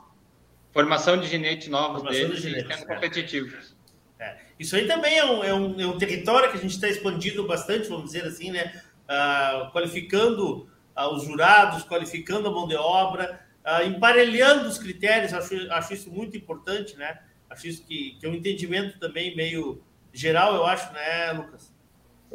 [0.72, 2.94] formação de ginete novos formação deles, de ginetes, sendo é.
[2.94, 3.76] competitivos.
[4.18, 4.36] É.
[4.58, 7.46] Isso aí também é um, é um, é um território que a gente está expandindo
[7.46, 8.82] bastante, vamos dizer assim, né?
[9.08, 15.54] Ah, qualificando ah, os jurados, qualificando a mão de obra, ah, emparelhando os critérios, acho,
[15.72, 17.18] acho isso muito importante, né?
[17.48, 21.72] Acho isso que, que é um entendimento também meio geral, eu acho, né, Lucas?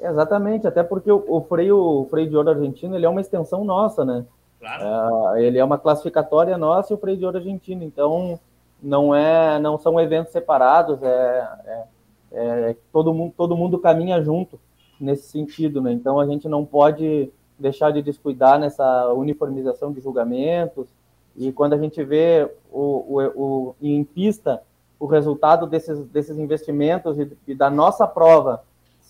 [0.01, 3.63] Exatamente, até porque o, o, freio, o freio de ouro argentino ele é uma extensão
[3.63, 4.25] nossa, né?
[4.59, 5.35] Claro.
[5.35, 8.39] É, ele é uma classificatória nossa e o freio de ouro argentino, então
[8.81, 11.83] não é, não são eventos separados, é, é,
[12.31, 14.59] é, todo mundo, todo mundo caminha junto
[14.99, 15.91] nesse sentido, né?
[15.91, 20.87] Então a gente não pode deixar de descuidar nessa uniformização de julgamentos
[21.35, 24.61] e quando a gente vê o, o, o em pista
[24.99, 28.63] o resultado desses, desses investimentos e, e da nossa prova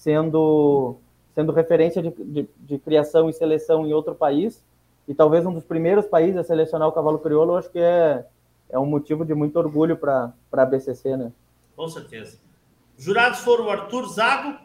[0.03, 0.97] sendo,
[1.33, 4.61] sendo referência de, de, de, criação e seleção em outro país,
[5.07, 8.25] e talvez um dos primeiros países a selecionar o cavalo crioulo, acho que é,
[8.69, 11.31] é um motivo de muito orgulho para a BCC, né?
[11.73, 12.37] Com certeza.
[12.97, 14.59] Jurados foram Arthur Zago,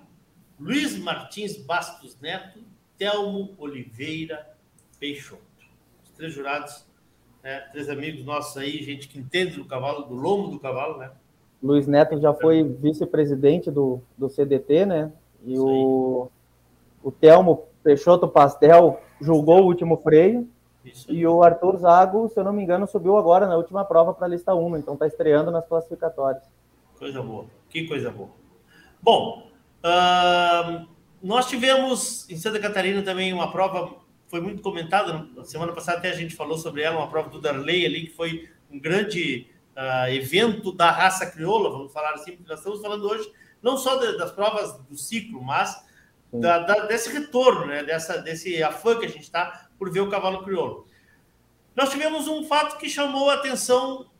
[0.58, 2.58] Luiz Martins Bastos Neto,
[2.98, 4.44] Telmo Oliveira
[4.98, 5.42] Peixoto.
[6.04, 6.84] Os três jurados,
[7.44, 11.12] né, três amigos nossos aí, gente que entende do cavalo, do lombo do cavalo, né?
[11.62, 15.12] Luiz Neto já foi vice-presidente do, do CDT, né?
[15.44, 16.30] E o,
[17.02, 20.48] o Telmo Peixoto Pastel julgou o último freio.
[21.08, 24.26] E o Arthur Zago, se eu não me engano, subiu agora na última prova para
[24.26, 26.42] a lista 1, então está estreando nas classificatórias.
[26.98, 28.30] Coisa boa, que coisa boa.
[29.02, 29.50] Bom,
[29.84, 30.86] uh,
[31.22, 33.96] nós tivemos em Santa Catarina também uma prova,
[34.28, 37.40] foi muito comentada, na semana passada até a gente falou sobre ela, uma prova do
[37.40, 42.50] Darley ali, que foi um grande uh, evento da raça crioula, vamos falar assim, porque
[42.50, 43.30] nós estamos falando hoje
[43.62, 45.84] não só de, das provas do ciclo, mas
[46.32, 47.82] da, da, desse retorno, né?
[47.82, 50.86] Dessa, desse afã que a gente está por ver o cavalo crioulo.
[51.74, 54.10] Nós tivemos um fato que chamou a atenção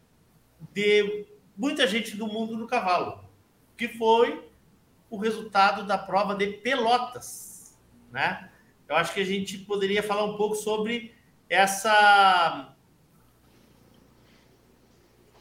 [0.73, 1.27] de
[1.57, 3.25] muita gente do mundo do cavalo,
[3.77, 4.49] que foi
[5.11, 7.77] o resultado da prova de Pelotas,
[8.11, 8.51] né?
[8.89, 11.15] Eu acho que a gente poderia falar um pouco sobre
[11.49, 12.75] essa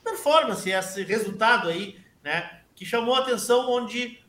[0.04, 2.62] performance, esse resultado aí, né?
[2.78, 4.23] Que chamou a atenção, onde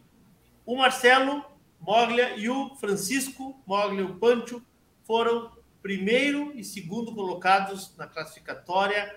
[0.64, 1.44] o Marcelo
[1.78, 4.62] Moglia e o Francisco Moglia, o Pancho,
[5.04, 9.14] foram primeiro e segundo colocados na classificatória,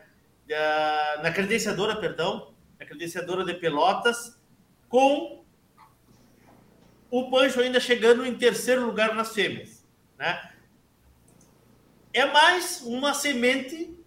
[1.24, 4.38] na credenciadora, perdão, na credenciadora de Pelotas,
[4.90, 5.46] com
[7.10, 9.88] o Pancho ainda chegando em terceiro lugar nas fêmeas.
[10.18, 10.52] Né?
[12.12, 13.98] É mais uma semente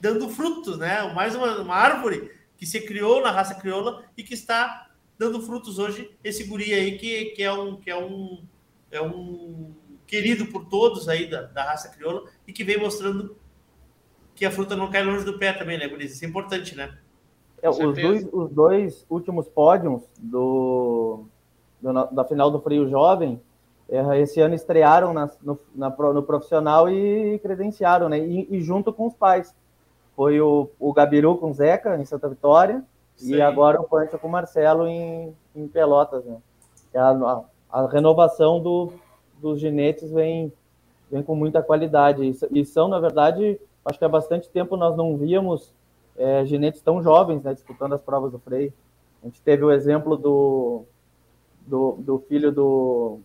[0.00, 1.02] dando frutos, né?
[1.12, 4.86] mais uma, uma árvore que se criou na raça crioula e que está
[5.18, 6.16] dando frutos hoje.
[6.22, 8.44] Esse guri aí que, que, é, um, que é, um,
[8.88, 9.72] é um
[10.06, 13.36] querido por todos aí da, da raça crioula e que vem mostrando
[14.32, 16.04] que a fruta não cai longe do pé também, né, guri?
[16.04, 16.96] Isso é importante, né?
[17.60, 21.24] É, os, dois, os dois últimos pódios do,
[21.80, 23.42] do, da final do Freio Jovem
[23.88, 28.20] é, esse ano estrearam na, no, na, no profissional e credenciaram, né?
[28.20, 29.52] E, e junto com os pais
[30.14, 32.82] foi o, o Gabiru com o Zeca, em Santa Vitória,
[33.20, 36.38] e agora o Pancho com o Marcelo em, em Pelotas, né?
[36.94, 37.44] A, a,
[37.84, 38.92] a renovação do,
[39.40, 40.52] dos ginetes vem,
[41.10, 42.22] vem com muita qualidade.
[42.22, 45.72] E, e, são, na verdade, acho que há bastante tempo nós não víamos
[46.16, 48.72] é, ginetes tão jovens né, disputando as provas do freio.
[49.22, 50.84] A gente teve o exemplo do,
[51.66, 53.20] do, do filho do,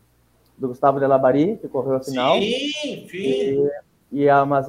[0.57, 2.35] do Gustavo de Labari, que correu a final.
[2.39, 3.17] Sim, sim.
[3.17, 3.71] E,
[4.11, 4.67] e a, mas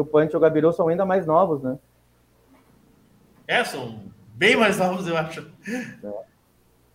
[0.00, 1.78] o Punch e o Gabiru são ainda mais novos, né?
[3.46, 4.00] É, são
[4.34, 5.50] bem mais novos, eu acho.
[6.04, 6.12] É.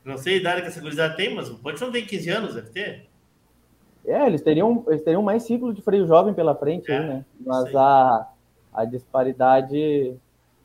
[0.05, 2.55] Não sei a idade que essa gurizada tem, mas o Punch não tem 15 anos,
[2.55, 3.09] deve ter.
[4.05, 7.25] É, eles teriam, eles teriam mais ciclo de freio jovem pela frente, é, aí, né?
[7.39, 8.29] Mas a,
[8.73, 10.15] a disparidade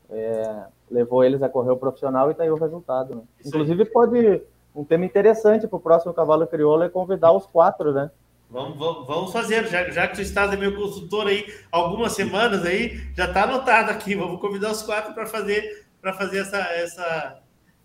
[0.09, 3.15] é, levou eles a correr o profissional e tá aí o resultado.
[3.15, 3.21] Né?
[3.45, 3.89] Inclusive, aí.
[3.89, 4.41] pode.
[4.75, 8.11] Um tema interessante para o próximo Cavalo Crioulo é convidar os quatro, né?
[8.49, 13.25] Vamos, vamos, fazer, já, já que tu estás meu consultor aí algumas semanas aí, já
[13.25, 14.15] está anotado aqui.
[14.15, 17.41] Vamos convidar os quatro para fazer para fazer essa, essa,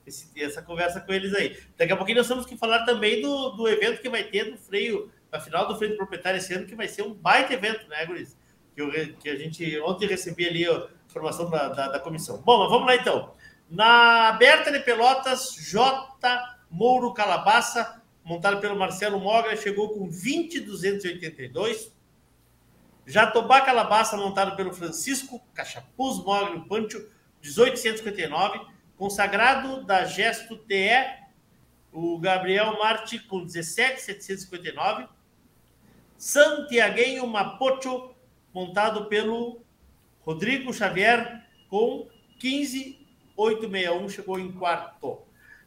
[0.07, 1.59] esse, essa conversa com eles aí.
[1.77, 4.57] Daqui a pouquinho nós temos que falar também do, do evento que vai ter do
[4.57, 7.89] freio, a final do freio do proprietário esse ano, que vai ser um baita evento,
[7.89, 8.37] né, Guris?
[8.75, 12.41] Que, eu, que a gente ontem recebi ali a informação da, da, da comissão.
[12.43, 13.33] Bom, mas vamos lá então.
[13.69, 16.15] Na aberta de Pelotas, J.
[16.71, 21.93] Mouro Calabaça montado pelo Marcelo Mogra, chegou com 20,282.
[23.07, 26.99] Jatobá Calabaça, montado pelo Francisco Cachapuz Mogra Pancho,
[27.43, 28.61] 1859.
[28.97, 31.25] Consagrado da Gesto TE,
[31.93, 35.07] o Gabriel Marte com 17,759.
[36.17, 38.15] Santiaguinho Mapocho,
[38.53, 39.61] montado pelo
[40.21, 42.09] Rodrigo Xavier, com
[42.39, 45.24] 15,861, chegou em quarto.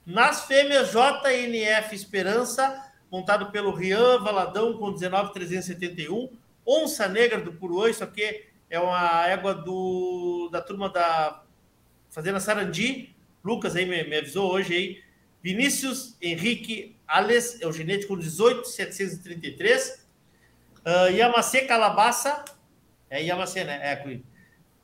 [0.08, 6.30] Nas fêmeas, JNF Esperança, montado pelo Rian Valadão com 19,371.
[6.66, 11.44] Onça Negra do Puruã, isso aqui é uma égua do, da turma da
[12.10, 13.14] Fazenda Sarandi.
[13.44, 15.04] Lucas aí me, me avisou hoje aí.
[15.44, 20.08] Vinícius Henrique Ales, é o genético com 18,733.
[20.86, 22.46] Uh, Yamacê Calabaça,
[23.10, 23.78] é Yamacê, né?
[23.84, 24.22] É,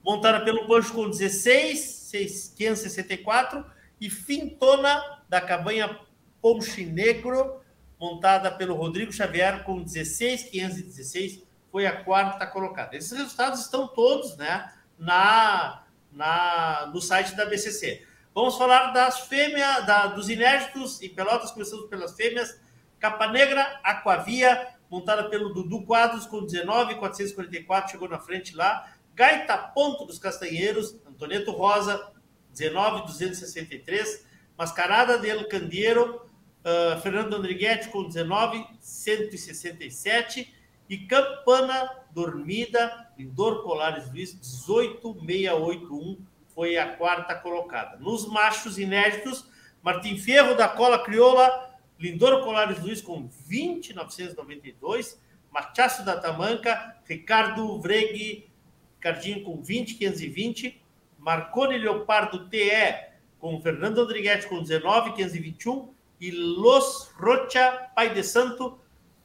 [0.04, 3.72] montada pelo Pancho com 16,564
[4.04, 5.98] e Fintona da Cabanha
[6.42, 7.62] Ponche Negro,
[7.98, 11.42] montada pelo Rodrigo Xavier com 16,516,
[11.72, 12.98] foi a quarta colocada.
[12.98, 18.06] Esses resultados estão todos né, na, na, no site da BCC.
[18.36, 22.60] Vamos falar das fêmeas, da, dos inéditos em Pelotas, começamos pelas fêmeas.
[23.00, 28.86] Capa Negra, Aquavia, montada pelo Dudu Quadros com 19,444, chegou na frente lá.
[29.16, 32.12] Gaita Ponto dos Castanheiros, Antoneto Rosa,
[32.54, 34.26] 19,263.
[34.58, 36.26] Mascarada del Candeeiro,
[36.64, 40.54] uh, Fernando Andrighetti com 19,167.
[40.90, 46.18] E Campana Dormida, Lindor Polares Luiz, 18,681.
[46.54, 47.98] Foi a quarta colocada.
[47.98, 49.50] Nos machos inéditos,
[49.82, 55.20] Martim Ferro da Cola Crioula, Lindor Colares Luiz com 20,992.
[55.52, 58.52] Machaço da Tamanca, Ricardo Vregue
[59.00, 60.83] Cardinho com 20,520.
[61.24, 68.78] Marconi Leopardo TE com Fernando Rodrigues com 19, 521 e Los Rocha Pai de Santo,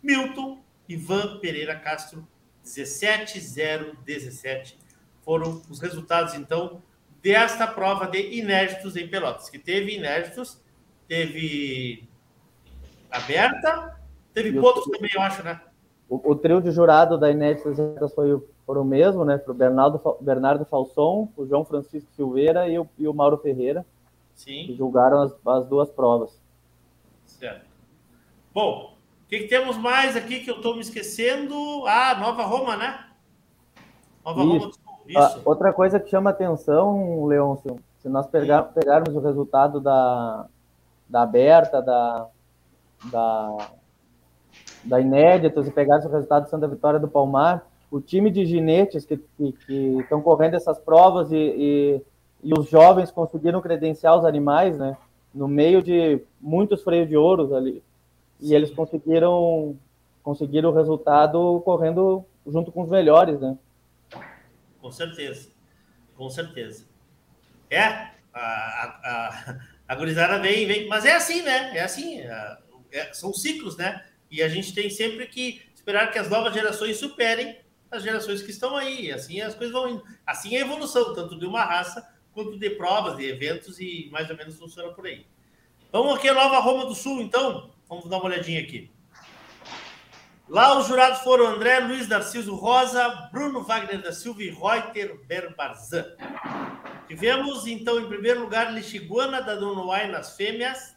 [0.03, 2.25] Milton Ivan Pereira Castro
[2.63, 4.79] 17017
[5.25, 6.81] foram os resultados então
[7.21, 10.63] desta prova de inéditos em Pelotas, que teve inéditos,
[11.09, 12.09] teve
[13.11, 14.01] aberta,
[14.33, 15.61] teve pontos também, eu acho, né?
[16.09, 17.77] O, o, trio de jurado da Inéditas
[18.15, 19.39] foi, foi o mesmo, né?
[19.39, 23.85] Foi o Bernardo, Bernardo Falson, o João Francisco Silveira e o, e o Mauro Ferreira.
[24.35, 24.67] Sim.
[24.67, 26.41] Que julgaram as, as duas provas.
[27.27, 27.67] Certo.
[28.55, 28.95] Bom,
[29.25, 31.55] o que, que, temos mais aqui que eu estou me esquecendo?
[31.87, 33.05] Ah, Nova Roma, né?
[34.25, 34.81] Nova Isso.
[34.85, 34.99] Roma.
[35.07, 35.19] Isso.
[35.19, 40.47] Ah, outra coisa que chama atenção, Leôncio, se nós pegar, pegarmos o resultado da,
[41.09, 42.29] da aberta, da,
[43.11, 43.71] da
[44.85, 49.05] da Inéditos e pegasse o resultado de Santa Vitória do Palmar, o time de ginetes
[49.05, 49.21] que
[50.01, 52.03] estão correndo essas provas e, e,
[52.45, 54.97] e, os jovens conseguiram credenciar os animais, né?
[55.35, 57.83] No meio de muitos freios de ouros ali.
[58.41, 59.77] E eles conseguiram
[60.23, 63.57] conseguiram o resultado correndo junto com os melhores, né?
[64.81, 65.49] Com certeza.
[66.17, 66.85] Com certeza.
[67.71, 69.59] É, a, a,
[69.89, 71.77] a, gurizada vem, vem, mas é assim, né?
[71.77, 72.59] É assim, é,
[72.93, 74.05] é, são ciclos, né?
[74.31, 77.59] E a gente tem sempre que esperar que as novas gerações superem
[77.91, 79.11] as gerações que estão aí.
[79.11, 80.05] Assim as coisas vão indo.
[80.27, 84.31] Assim é a evolução, tanto de uma raça quanto de provas, de eventos, e mais
[84.31, 85.27] ou menos funciona por aí.
[85.91, 87.71] Vamos aqui a Nova Roma do Sul, então.
[87.89, 88.91] Vamos dar uma olhadinha aqui.
[90.49, 96.07] Lá os jurados foram André Luiz Narciso Rosa, Bruno Wagner da Silva e Reuter Berbarzan.
[97.07, 100.97] Tivemos, então, em primeiro lugar, Lixiguana da Donoai nas fêmeas.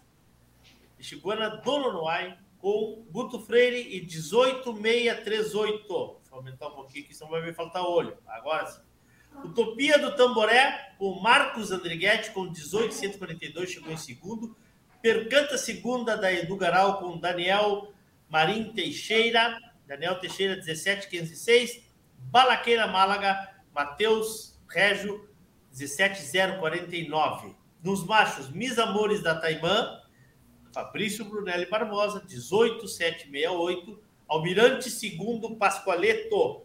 [0.97, 5.77] Lixiguana Donoai com Guto Freire e 18638.
[5.77, 8.17] Deixa eu aumentar um pouquinho aqui, senão vai me faltar olho.
[8.27, 8.81] Agora sim.
[9.43, 14.55] Utopia do Tamboré, com Marcos Andriguete, com 1842, chegou em segundo.
[15.01, 17.91] Percanta segunda da Edu Garal, com Daniel
[18.29, 19.57] Marim Teixeira.
[19.87, 21.83] Daniel Teixeira, 17506.
[22.17, 25.27] Balaqueira Málaga, Matheus Régio,
[25.71, 27.55] 17049.
[27.83, 30.00] Nos machos, Mis Amores da Taimã,
[30.73, 33.99] Fabrício Brunelli Barbosa, 18768.
[34.27, 36.61] Almirante II Pascoaleto,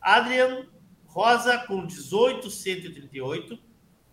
[0.00, 0.66] Adrian
[1.06, 3.58] Rosa com 18138.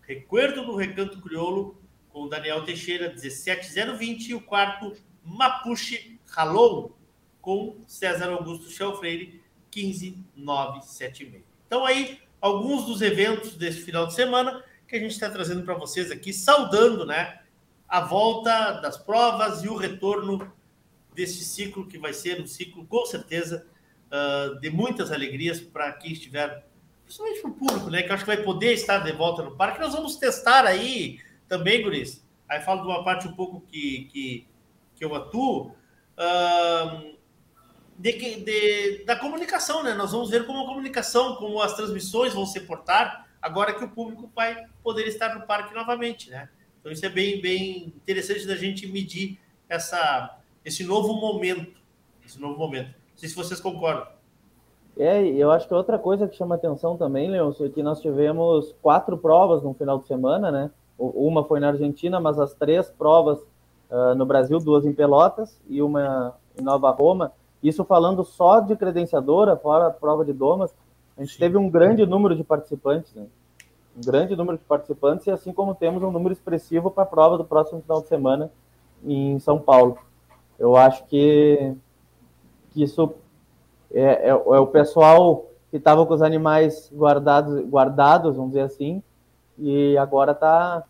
[0.02, 4.30] Recuerdo do Recanto Crioulo com Daniel Teixeira, 17020.
[4.30, 6.92] E o quarto, Mapuche Ralon
[7.42, 11.44] com César Augusto Chel Freire, 15976.
[11.68, 15.74] Então aí, alguns dos eventos desse final de semana que a gente está trazendo para
[15.74, 17.43] vocês aqui, saudando, né?
[17.94, 20.52] A volta das provas e o retorno
[21.14, 23.68] desse ciclo que vai ser um ciclo, com certeza,
[24.08, 26.66] uh, de muitas alegrias para quem estiver,
[27.04, 28.02] principalmente para o público, né?
[28.02, 29.80] Que acho que vai poder estar de volta no parque.
[29.80, 32.26] Nós vamos testar aí também, Guris.
[32.50, 34.48] Aí falo de uma parte um pouco que, que,
[34.96, 35.76] que eu atuo.
[36.18, 37.16] Uh,
[37.96, 38.12] de,
[38.44, 39.94] de, da comunicação, né?
[39.94, 43.90] Nós vamos ver como a comunicação, como as transmissões vão se portar agora que o
[43.90, 46.50] público vai poder estar no parque novamente, né?
[46.84, 51.80] Então isso é bem, bem interessante da gente medir essa, esse novo momento,
[52.26, 52.88] esse novo momento.
[52.88, 54.06] Não sei se vocês concordam.
[54.98, 58.76] É, eu acho que outra coisa que chama atenção também, Leôncio, é que nós tivemos
[58.82, 60.72] quatro provas no final de semana, né?
[60.98, 63.40] Uma foi na Argentina, mas as três provas
[63.90, 67.32] uh, no Brasil, duas em Pelotas e uma em Nova Roma,
[67.64, 70.76] isso falando só de credenciadora, fora a prova de domas,
[71.16, 71.40] a gente Sim.
[71.40, 73.26] teve um grande número de participantes, né?
[73.96, 77.38] Um grande número de participantes, e assim como temos um número expressivo para a prova
[77.38, 78.52] do próximo final de semana
[79.06, 79.98] em São Paulo.
[80.58, 81.74] Eu acho que,
[82.72, 83.14] que isso
[83.92, 89.02] é, é, é o pessoal que estava com os animais guardados, guardados, vamos dizer assim,
[89.58, 90.84] e agora está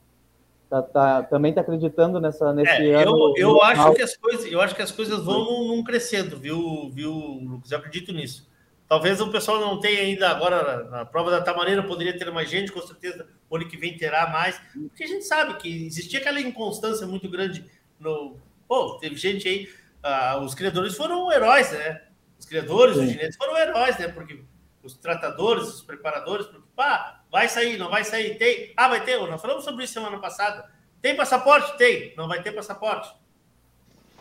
[0.69, 3.33] tá, tá, também está acreditando nessa nesse é, ano.
[3.37, 6.89] Eu, eu acho que as coisas, eu acho que as coisas vão num, crescendo, viu,
[6.91, 7.71] viu, Lucas?
[7.71, 8.49] Eu acredito nisso.
[8.93, 12.71] Talvez o pessoal não tenha ainda agora na, prova da Tamareira, poderia ter mais gente,
[12.71, 16.39] com certeza o ano que vem terá mais, porque a gente sabe que existia aquela
[16.39, 17.65] inconstância muito grande
[17.99, 18.37] no.
[18.67, 19.67] Pô, teve gente aí,
[20.03, 22.03] ah, os criadores foram heróis, né?
[22.37, 23.05] Os criadores, Sim.
[23.05, 24.09] os ginetes foram heróis, né?
[24.09, 24.43] Porque
[24.83, 28.73] os tratadores, os preparadores, porque, pá, vai sair, não vai sair, tem.
[28.77, 30.69] Ah, vai ter, nós falamos sobre isso semana passada.
[31.01, 31.75] Tem passaporte?
[31.79, 33.11] Tem, não vai ter passaporte.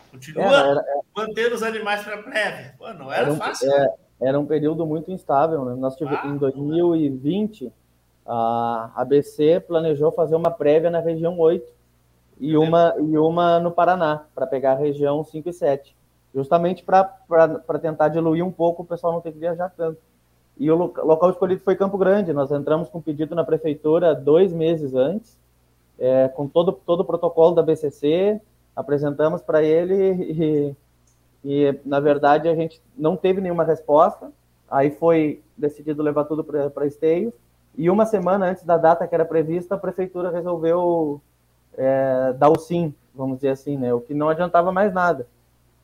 [0.09, 2.73] Continua era, era, mantendo os animais para prévia.
[2.75, 3.71] Pô, não era, era fácil.
[3.71, 5.75] É, era um período muito instável, né?
[5.75, 7.71] Nós tivemos, ah, em 2020,
[8.25, 11.69] a ABC planejou fazer uma prévia na região 8
[12.39, 15.95] e uma, e uma no Paraná, para pegar a região 5 e 7.
[16.33, 19.99] Justamente para tentar diluir um pouco o pessoal não ter que viajar tanto.
[20.57, 22.33] E o local escolhido foi Campo Grande.
[22.33, 25.37] Nós entramos com pedido na prefeitura dois meses antes,
[25.99, 28.39] é, com todo, todo o protocolo da BCC,
[28.75, 30.75] apresentamos para ele e,
[31.43, 34.31] e, na verdade, a gente não teve nenhuma resposta.
[34.69, 37.33] Aí foi decidido levar tudo para esteio.
[37.77, 41.21] E uma semana antes da data que era prevista, a prefeitura resolveu
[41.77, 43.93] é, dar o sim, vamos dizer assim, né?
[43.93, 45.27] O que não adiantava mais nada.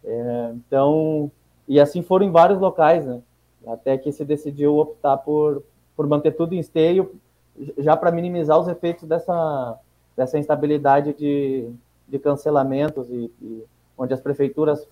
[0.03, 1.31] É, então,
[1.67, 3.21] e assim foram em vários locais, né?
[3.67, 5.63] até que se decidiu optar por,
[5.95, 7.15] por manter tudo em esteio,
[7.77, 9.77] já para minimizar os efeitos dessa,
[10.15, 11.69] dessa instabilidade de,
[12.07, 13.63] de cancelamentos, e, e,
[13.97, 14.87] onde as prefeituras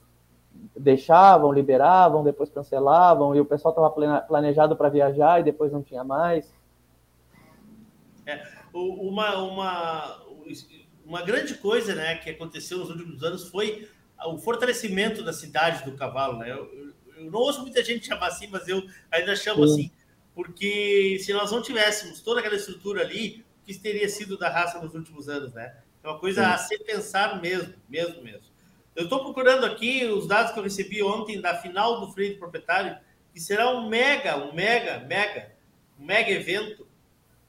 [0.80, 6.04] deixavam, liberavam, depois cancelavam, e o pessoal estava planejado para viajar e depois não tinha
[6.04, 6.54] mais.
[8.26, 10.24] É, uma, uma,
[11.06, 13.90] uma grande coisa né, que aconteceu nos últimos anos foi
[14.26, 16.40] o fortalecimento da cidade do cavalo.
[16.40, 16.52] Né?
[16.52, 19.74] Eu, eu não ouço muita gente chamar assim, mas eu ainda chamo Sim.
[19.74, 19.92] assim,
[20.36, 24.80] porque se nós não tivéssemos toda aquela estrutura ali, o que teria sido da raça
[24.80, 25.78] nos últimos anos, né?
[26.04, 26.50] É uma coisa Sim.
[26.50, 28.57] a se pensar mesmo, mesmo, mesmo.
[28.98, 32.98] Eu estou procurando aqui os dados que eu recebi ontem da final do freio proprietário,
[33.32, 35.52] que será um mega, um mega, mega,
[36.00, 36.88] um mega evento.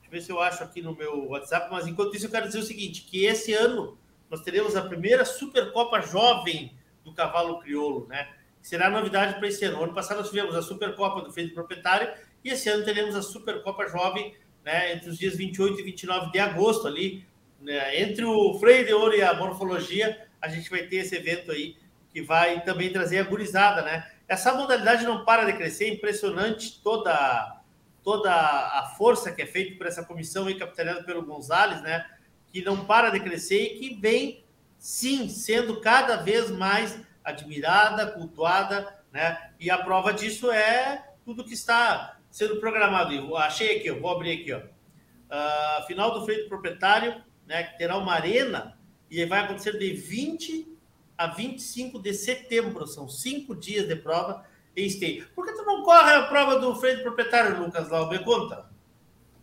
[0.01, 2.49] Deixa eu ver se eu acho aqui no meu WhatsApp, mas enquanto isso eu quero
[2.49, 3.97] dizer o seguinte, que esse ano
[4.29, 8.29] nós teremos a primeira Supercopa Jovem do Cavalo Crioulo, né?
[8.61, 9.83] será novidade para esse ano.
[9.83, 12.13] ano passado nós tivemos a Supercopa do Feito Proprietário
[12.45, 16.39] e esse ano teremos a Supercopa Jovem, né, entre os dias 28 e 29 de
[16.39, 17.25] agosto ali,
[17.59, 21.51] né, entre o freio de ouro e a morfologia, a gente vai ter esse evento
[21.51, 21.77] aí
[22.11, 24.11] que vai também trazer a gurizada, né?
[24.27, 27.57] Essa modalidade não para de crescer, é impressionante toda
[28.03, 32.07] toda a força que é feita por essa comissão aí, capitaneada pelo Gonzalez, né?
[32.51, 34.45] Que não para de crescer e que vem,
[34.79, 39.51] sim, sendo cada vez mais admirada, cultuada, né?
[39.61, 43.13] E a prova disso é tudo que está sendo programado.
[43.13, 44.61] Eu achei aqui, eu vou abrir aqui, ó.
[44.61, 47.65] Uh, final do freio proprietário, né?
[47.65, 48.78] Que terá uma arena
[49.11, 50.77] e vai acontecer de 20
[51.17, 52.87] a 25 de setembro.
[52.87, 54.45] São cinco dias de prova
[54.77, 55.27] em Esteio.
[55.35, 58.09] Por que tu não corre a prova do freio proprietário, Lucas Lau?
[58.09, 58.67] Me conta.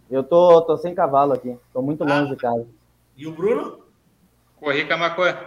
[0.10, 1.58] Eu tô, tô sem cavalo aqui.
[1.74, 2.68] Tô muito ah, longe de casa.
[3.18, 3.84] E o Bruno?
[4.58, 5.38] Corri Camacuã.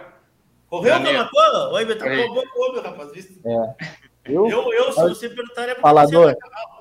[0.69, 1.69] Correu Camacuã?
[1.71, 3.11] Oi, me trocou bom como, rapaz.
[3.11, 3.39] Visto?
[3.47, 3.75] É.
[4.25, 6.35] Eu, eu, eu se você perguntar, é porque Falador.
[6.37, 6.78] cavalo.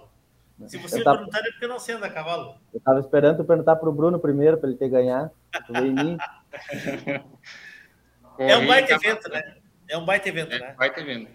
[0.67, 1.19] Se você tava...
[1.19, 2.57] perguntar, é porque não sei andar cavalo.
[2.75, 5.31] Eu tava esperando tu perguntar pro Bruno primeiro, para ele ter ganhar.
[5.71, 6.19] Mim.
[8.39, 9.57] é um baita evento, né?
[9.89, 10.75] É um baita evento, é, né?
[10.77, 11.31] Baita evento.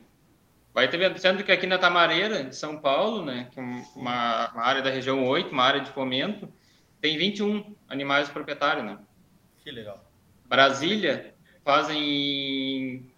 [0.73, 1.19] Baita evento.
[1.19, 3.47] Sendo que aqui na Tamareira, de São Paulo, né?
[3.51, 6.51] Que é uma, uma área da região 8, uma área de fomento,
[6.99, 8.97] tem 21 animais proprietários, né?
[9.59, 10.03] Que legal.
[10.45, 11.33] Brasília
[11.63, 13.09] fazem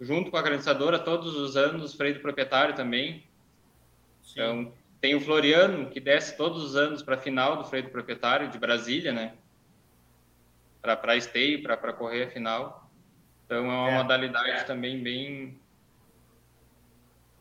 [0.00, 3.24] junto com a granizadora todos os anos freio do proprietário também.
[4.22, 4.32] Sim.
[4.32, 4.72] Então,
[5.04, 8.48] tem o Floriano, que desce todos os anos para a final do freio do proprietário
[8.48, 9.34] de Brasília, né?
[10.80, 12.90] Para esteio, para correr a final.
[13.44, 13.98] Então, é uma é.
[13.98, 15.60] modalidade também bem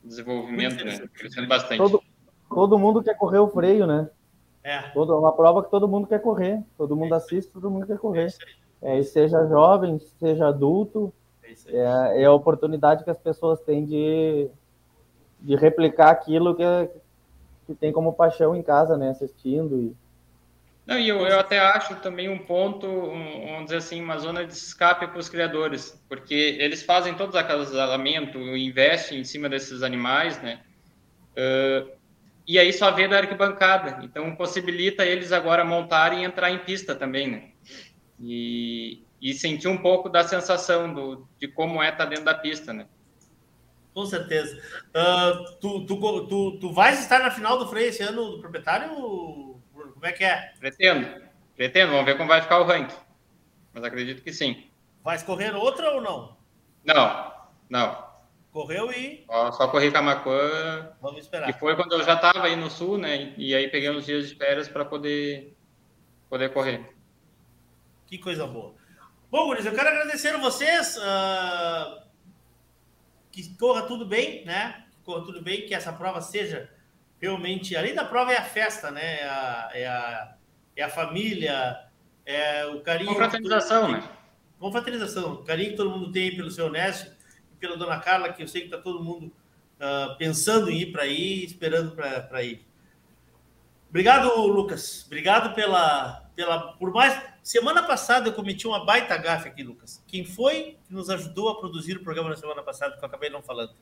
[0.03, 1.07] desenvolvimento, né?
[1.13, 1.77] Crescendo bastante.
[1.77, 2.03] Todo,
[2.49, 4.09] todo mundo quer correr o freio, né?
[4.61, 4.81] É.
[4.89, 6.61] Toda, uma prova que todo mundo quer correr.
[6.77, 8.27] Todo mundo assiste, todo mundo quer correr.
[8.81, 11.13] É, e seja jovem, seja adulto,
[11.67, 14.49] é, é, a oportunidade que as pessoas têm de,
[15.39, 16.63] de replicar aquilo que,
[17.73, 19.09] que tem como paixão em casa, né?
[19.09, 19.95] Assistindo e,
[20.85, 24.45] não, e eu, eu até acho também um ponto, um, vamos dizer assim, uma zona
[24.45, 30.41] de escape para os criadores, porque eles fazem aqueles acasalamento, investem em cima desses animais,
[30.41, 30.61] né?
[31.31, 31.89] Uh,
[32.45, 36.93] e aí só vê da arquibancada, então possibilita eles agora montarem e entrar em pista
[36.93, 37.43] também, né?
[38.19, 42.33] E, e sentir um pouco da sensação do, de como é estar tá dentro da
[42.33, 42.87] pista, né?
[43.93, 44.59] Com certeza.
[44.89, 48.89] Uh, tu, tu, tu, tu vais estar na final do freio esse ano do proprietário,
[50.03, 50.51] como é que é?
[50.59, 51.21] Pretendo.
[51.55, 51.91] Pretendo.
[51.91, 52.95] Vamos ver como vai ficar o ranking.
[53.71, 54.67] Mas acredito que sim.
[55.03, 56.37] Vai escorrer outra ou não?
[56.83, 57.33] Não.
[57.69, 58.13] Não.
[58.51, 59.23] Correu e.
[59.25, 60.91] Só, só corri Camacuã.
[61.01, 61.49] Vamos esperar.
[61.49, 63.33] E foi quando eu já estava aí no sul, né?
[63.37, 65.55] E aí peguei uns dias de férias para poder,
[66.29, 66.93] poder correr.
[68.05, 68.75] Que coisa boa.
[69.31, 70.97] Bom, Guris, eu quero agradecer a vocês.
[70.97, 72.02] Uh...
[73.33, 74.85] Que corra tudo bem, né?
[74.91, 76.69] Que corra tudo bem, que essa prova seja
[77.19, 79.21] realmente, além da prova, é a festa, né?
[79.21, 80.35] É a, é a,
[80.75, 81.79] é a família,
[82.25, 83.09] é o carinho.
[83.09, 84.07] Confraternização, né?
[84.59, 87.11] Confraternização, o carinho que todo mundo tem pelo seu Nécio
[87.51, 90.91] e pela dona Carla, que eu sei que está todo mundo uh, pensando em ir
[90.91, 92.65] para aí, esperando para ir.
[93.89, 95.03] Obrigado, Lucas.
[95.07, 96.73] Obrigado pela, pela.
[96.73, 97.33] Por mais.
[97.43, 100.01] Semana passada eu cometi uma baita gafe aqui, Lucas.
[100.07, 103.29] Quem foi que nos ajudou a produzir o programa na semana passada, que eu acabei
[103.29, 103.73] não falando?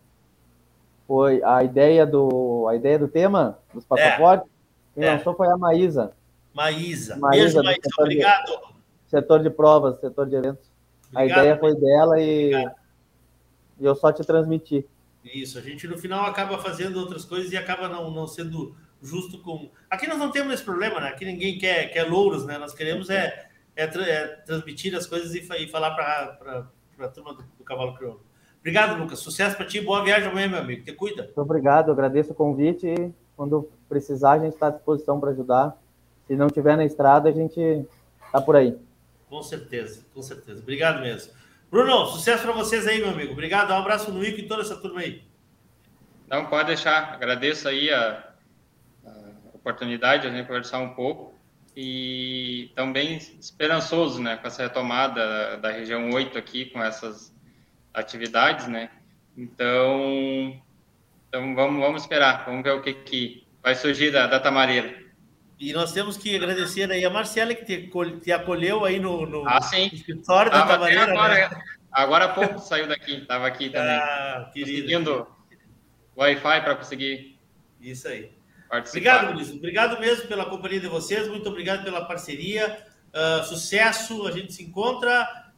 [1.12, 4.48] foi a ideia do a ideia do tema dos passaportes.
[4.48, 4.94] É.
[4.94, 5.12] Quem é.
[5.12, 6.14] lançou foi a Maísa.
[6.54, 7.18] Maísa.
[7.18, 7.90] Maísa Beijo, Maísa.
[8.00, 8.48] Obrigado.
[8.48, 10.72] De, setor de provas, setor de eventos.
[11.12, 12.54] Obrigado, a ideia foi dela e,
[13.78, 14.88] e eu só te transmiti.
[15.22, 19.40] Isso, a gente no final acaba fazendo outras coisas e acaba não, não sendo justo
[19.42, 19.70] com.
[19.90, 21.10] Aqui nós não temos esse problema, né?
[21.10, 22.58] Aqui ninguém quer, quer louros, né?
[22.58, 26.68] Nós queremos é, é, é transmitir as coisas e, e falar para
[27.00, 28.24] a turma do, do Cavalo Crioulo.
[28.60, 29.20] Obrigado, Lucas.
[29.20, 29.82] Sucesso para ti.
[29.82, 30.84] Boa viagem amanhã, meu amigo.
[30.84, 31.24] Te cuida.
[31.24, 31.92] Muito obrigado.
[31.92, 35.76] Agradeço o convite e quando precisar, a gente está à disposição para ajudar.
[36.28, 37.60] Se não tiver na estrada, a gente
[38.24, 38.78] está por aí.
[39.28, 40.62] Com certeza, com certeza.
[40.62, 41.34] Obrigado mesmo.
[41.72, 43.32] Bruno, sucesso para vocês aí, meu amigo.
[43.32, 43.72] Obrigado.
[43.72, 45.24] Um abraço no Ico e toda essa turma aí.
[46.30, 47.16] Não, pode deixar.
[47.16, 48.31] Agradeço aí a, a
[49.62, 51.34] oportunidade de conversar um pouco
[51.76, 57.34] e também esperançoso, né, com essa retomada da região 8 aqui, com essas
[57.94, 58.90] atividades, né?
[59.38, 60.62] Então,
[61.30, 65.00] então vamos, vamos esperar, vamos ver o que, que vai surgir da, da Tamareira.
[65.58, 67.90] E nós temos que agradecer aí a Marcela que te,
[68.20, 69.60] te acolheu aí no, no ah,
[69.94, 71.12] escritório da Tamareira.
[71.12, 71.64] Agora, né?
[71.92, 73.96] agora há pouco saiu daqui, estava aqui também.
[73.96, 74.82] Ah, querido.
[74.82, 75.28] Conseguindo
[76.18, 77.40] Wi-Fi para conseguir.
[77.80, 78.41] Isso aí.
[78.72, 79.26] Participar.
[79.26, 79.52] Obrigado, Luiz.
[79.52, 81.28] Obrigado mesmo pela companhia de vocês.
[81.28, 82.88] Muito obrigado pela parceria.
[83.10, 84.26] Uh, sucesso.
[84.26, 85.52] A gente se encontra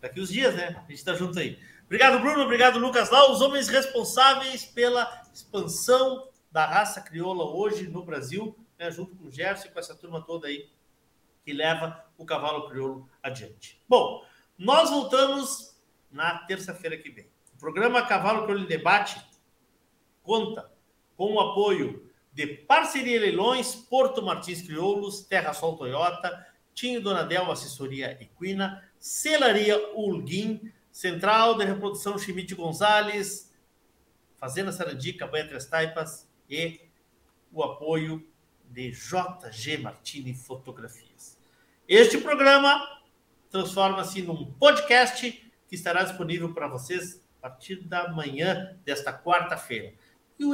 [0.00, 0.74] daqui uns dias, né?
[0.78, 1.60] A gente está junto aí.
[1.84, 2.42] Obrigado, Bruno.
[2.42, 8.90] Obrigado, Lucas Lá, os homens responsáveis pela expansão da raça crioula hoje no Brasil, né?
[8.90, 10.68] junto com o Gerson e com essa turma toda aí
[11.44, 13.80] que leva o cavalo crioulo adiante.
[13.88, 14.26] Bom,
[14.58, 15.80] nós voltamos
[16.10, 17.28] na terça-feira que vem.
[17.54, 19.24] O programa Cavalo Crioulo em Debate
[20.20, 20.71] conta
[21.22, 26.44] com o apoio de Parceria Leilões, Porto Martins Crioulos, Terra Sol Toyota,
[26.74, 33.54] Tinho Donadel Assessoria Equina, Celaria Ulguim, Central de Reprodução Chimite Gonzalez,
[34.34, 36.80] Fazenda Sarandi, Cabanha Três Taipas e
[37.52, 38.28] o apoio
[38.68, 41.38] de JG Martini Fotografias.
[41.86, 42.84] Este programa
[43.48, 45.30] transforma-se num podcast
[45.68, 49.94] que estará disponível para vocês a partir da manhã desta quarta-feira.
[50.36, 50.44] E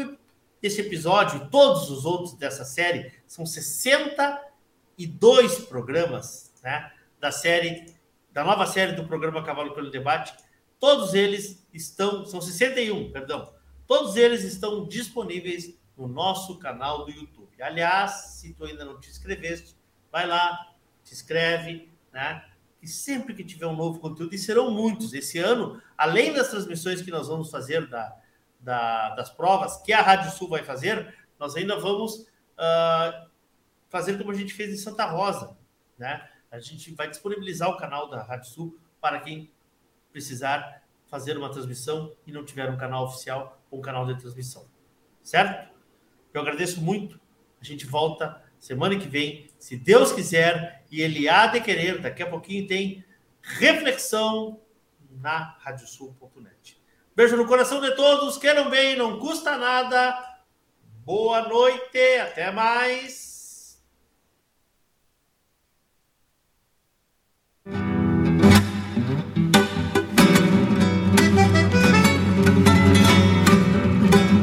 [0.62, 6.90] esse episódio e todos os outros dessa série são 62 programas né,
[7.20, 7.94] da série,
[8.32, 10.34] da nova série do programa Cavalo pelo Debate.
[10.78, 13.52] Todos eles estão, são 61, perdão.
[13.86, 17.48] Todos eles estão disponíveis no nosso canal do YouTube.
[17.60, 19.76] Aliás, se tu ainda não te inscreveste,
[20.12, 20.72] vai lá,
[21.02, 22.44] te inscreve, né?
[22.80, 27.02] Que sempre que tiver um novo conteúdo, e serão muitos, esse ano, além das transmissões
[27.02, 28.16] que nós vamos fazer da,
[28.68, 33.26] da, das provas, que a Rádio Sul vai fazer, nós ainda vamos uh,
[33.88, 35.56] fazer como a gente fez em Santa Rosa,
[35.96, 36.28] né?
[36.50, 39.50] A gente vai disponibilizar o canal da Rádio Sul para quem
[40.12, 44.68] precisar fazer uma transmissão e não tiver um canal oficial ou um canal de transmissão.
[45.22, 45.74] Certo?
[46.34, 47.18] Eu agradeço muito.
[47.62, 52.02] A gente volta semana que vem, se Deus quiser, e Ele há de querer.
[52.02, 53.02] Daqui a pouquinho tem
[53.40, 54.60] reflexão
[55.10, 56.77] na radiosul.net.
[57.18, 60.16] Beijo no coração de todos, queiram bem, não custa nada.
[61.04, 63.26] Boa noite, até mais.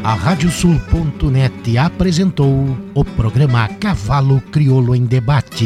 [0.03, 5.65] a Radiosul.net apresentou o programa Cavalo Crioulo em Debate.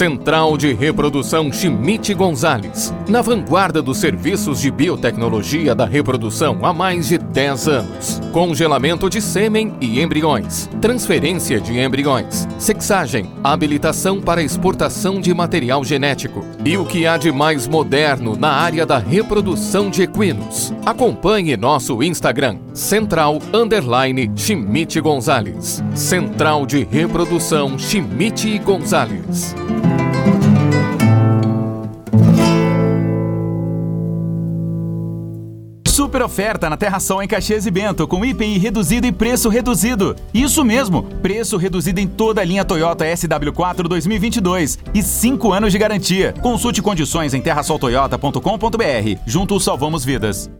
[0.00, 7.08] Central de Reprodução Chimite Gonzalez, na vanguarda dos serviços de biotecnologia da reprodução há mais
[7.08, 8.20] de 10 anos.
[8.32, 16.44] Congelamento de sêmen e embriões, transferência de embriões, sexagem, habilitação para exportação de material genético
[16.64, 20.72] e o que há de mais moderno na área da reprodução de equinos.
[20.86, 25.82] Acompanhe nosso Instagram, Central Underline Chimite Gonzalez.
[25.92, 29.56] Central de Reprodução Chimite Gonzalez.
[36.20, 40.14] Super oferta na Terração em Caxias e Bento, com IPI reduzido e preço reduzido.
[40.34, 45.78] Isso mesmo, preço reduzido em toda a linha Toyota SW4 2022 e 5 anos de
[45.78, 46.34] garantia.
[46.42, 49.20] Consulte condições em terrasoltoyota.com.br.
[49.26, 50.50] Juntos salvamos vidas.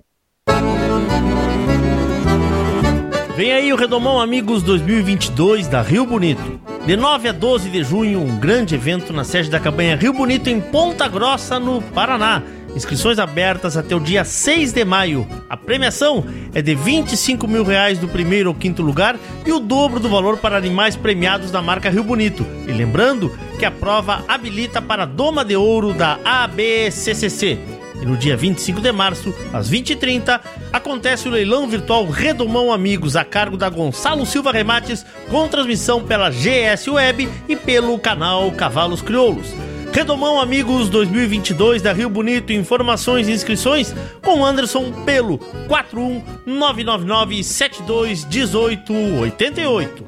[3.37, 6.61] Vem aí o Redomão Amigos 2022 da Rio Bonito.
[6.87, 10.49] De 9 a 12 de junho, um grande evento na sede da cabanha Rio Bonito,
[10.49, 12.43] em Ponta Grossa, no Paraná.
[12.75, 15.27] Inscrições abertas até o dia 6 de maio.
[15.49, 16.25] A premiação
[16.55, 20.39] é de 25 mil reais do primeiro ao quinto lugar e o dobro do valor
[20.39, 22.47] para animais premiados da marca Rio Bonito.
[22.67, 27.59] E lembrando que a prova habilita para a Doma de Ouro da ABCCC.
[28.01, 30.41] E no dia 25 de março, às 20h30,
[30.73, 36.31] acontece o leilão virtual Redomão Amigos, a cargo da Gonçalo Silva Remates, com transmissão pela
[36.31, 39.53] GS Web e pelo canal Cavalos Crioulos.
[39.93, 43.93] Redomão Amigos 2022 da Rio Bonito, informações e inscrições
[44.23, 50.05] com Anderson pelo 41999 721888.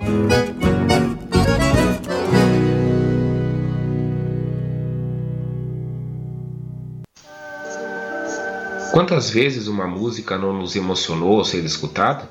[8.93, 12.31] Quantas vezes uma música não nos emocionou ao ser escutada?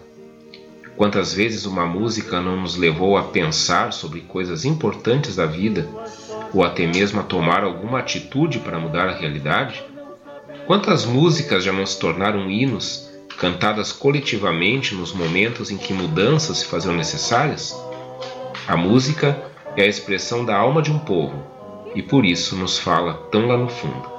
[0.96, 5.86] Quantas vezes uma música não nos levou a pensar sobre coisas importantes da vida
[6.54, 9.84] ou até mesmo a tomar alguma atitude para mudar a realidade?
[10.68, 16.66] Quantas músicas já não se tornaram hinos, cantadas coletivamente nos momentos em que mudanças se
[16.66, 17.76] faziam necessárias?
[18.68, 19.42] A música
[19.76, 21.44] é a expressão da alma de um povo
[21.96, 24.10] e por isso nos fala tão lá no fundo.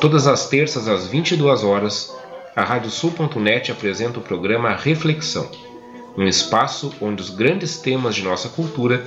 [0.00, 2.14] Todas as terças às 22 horas,
[2.54, 5.50] a Radiosul.net apresenta o programa Reflexão,
[6.16, 9.06] um espaço onde os grandes temas de nossa cultura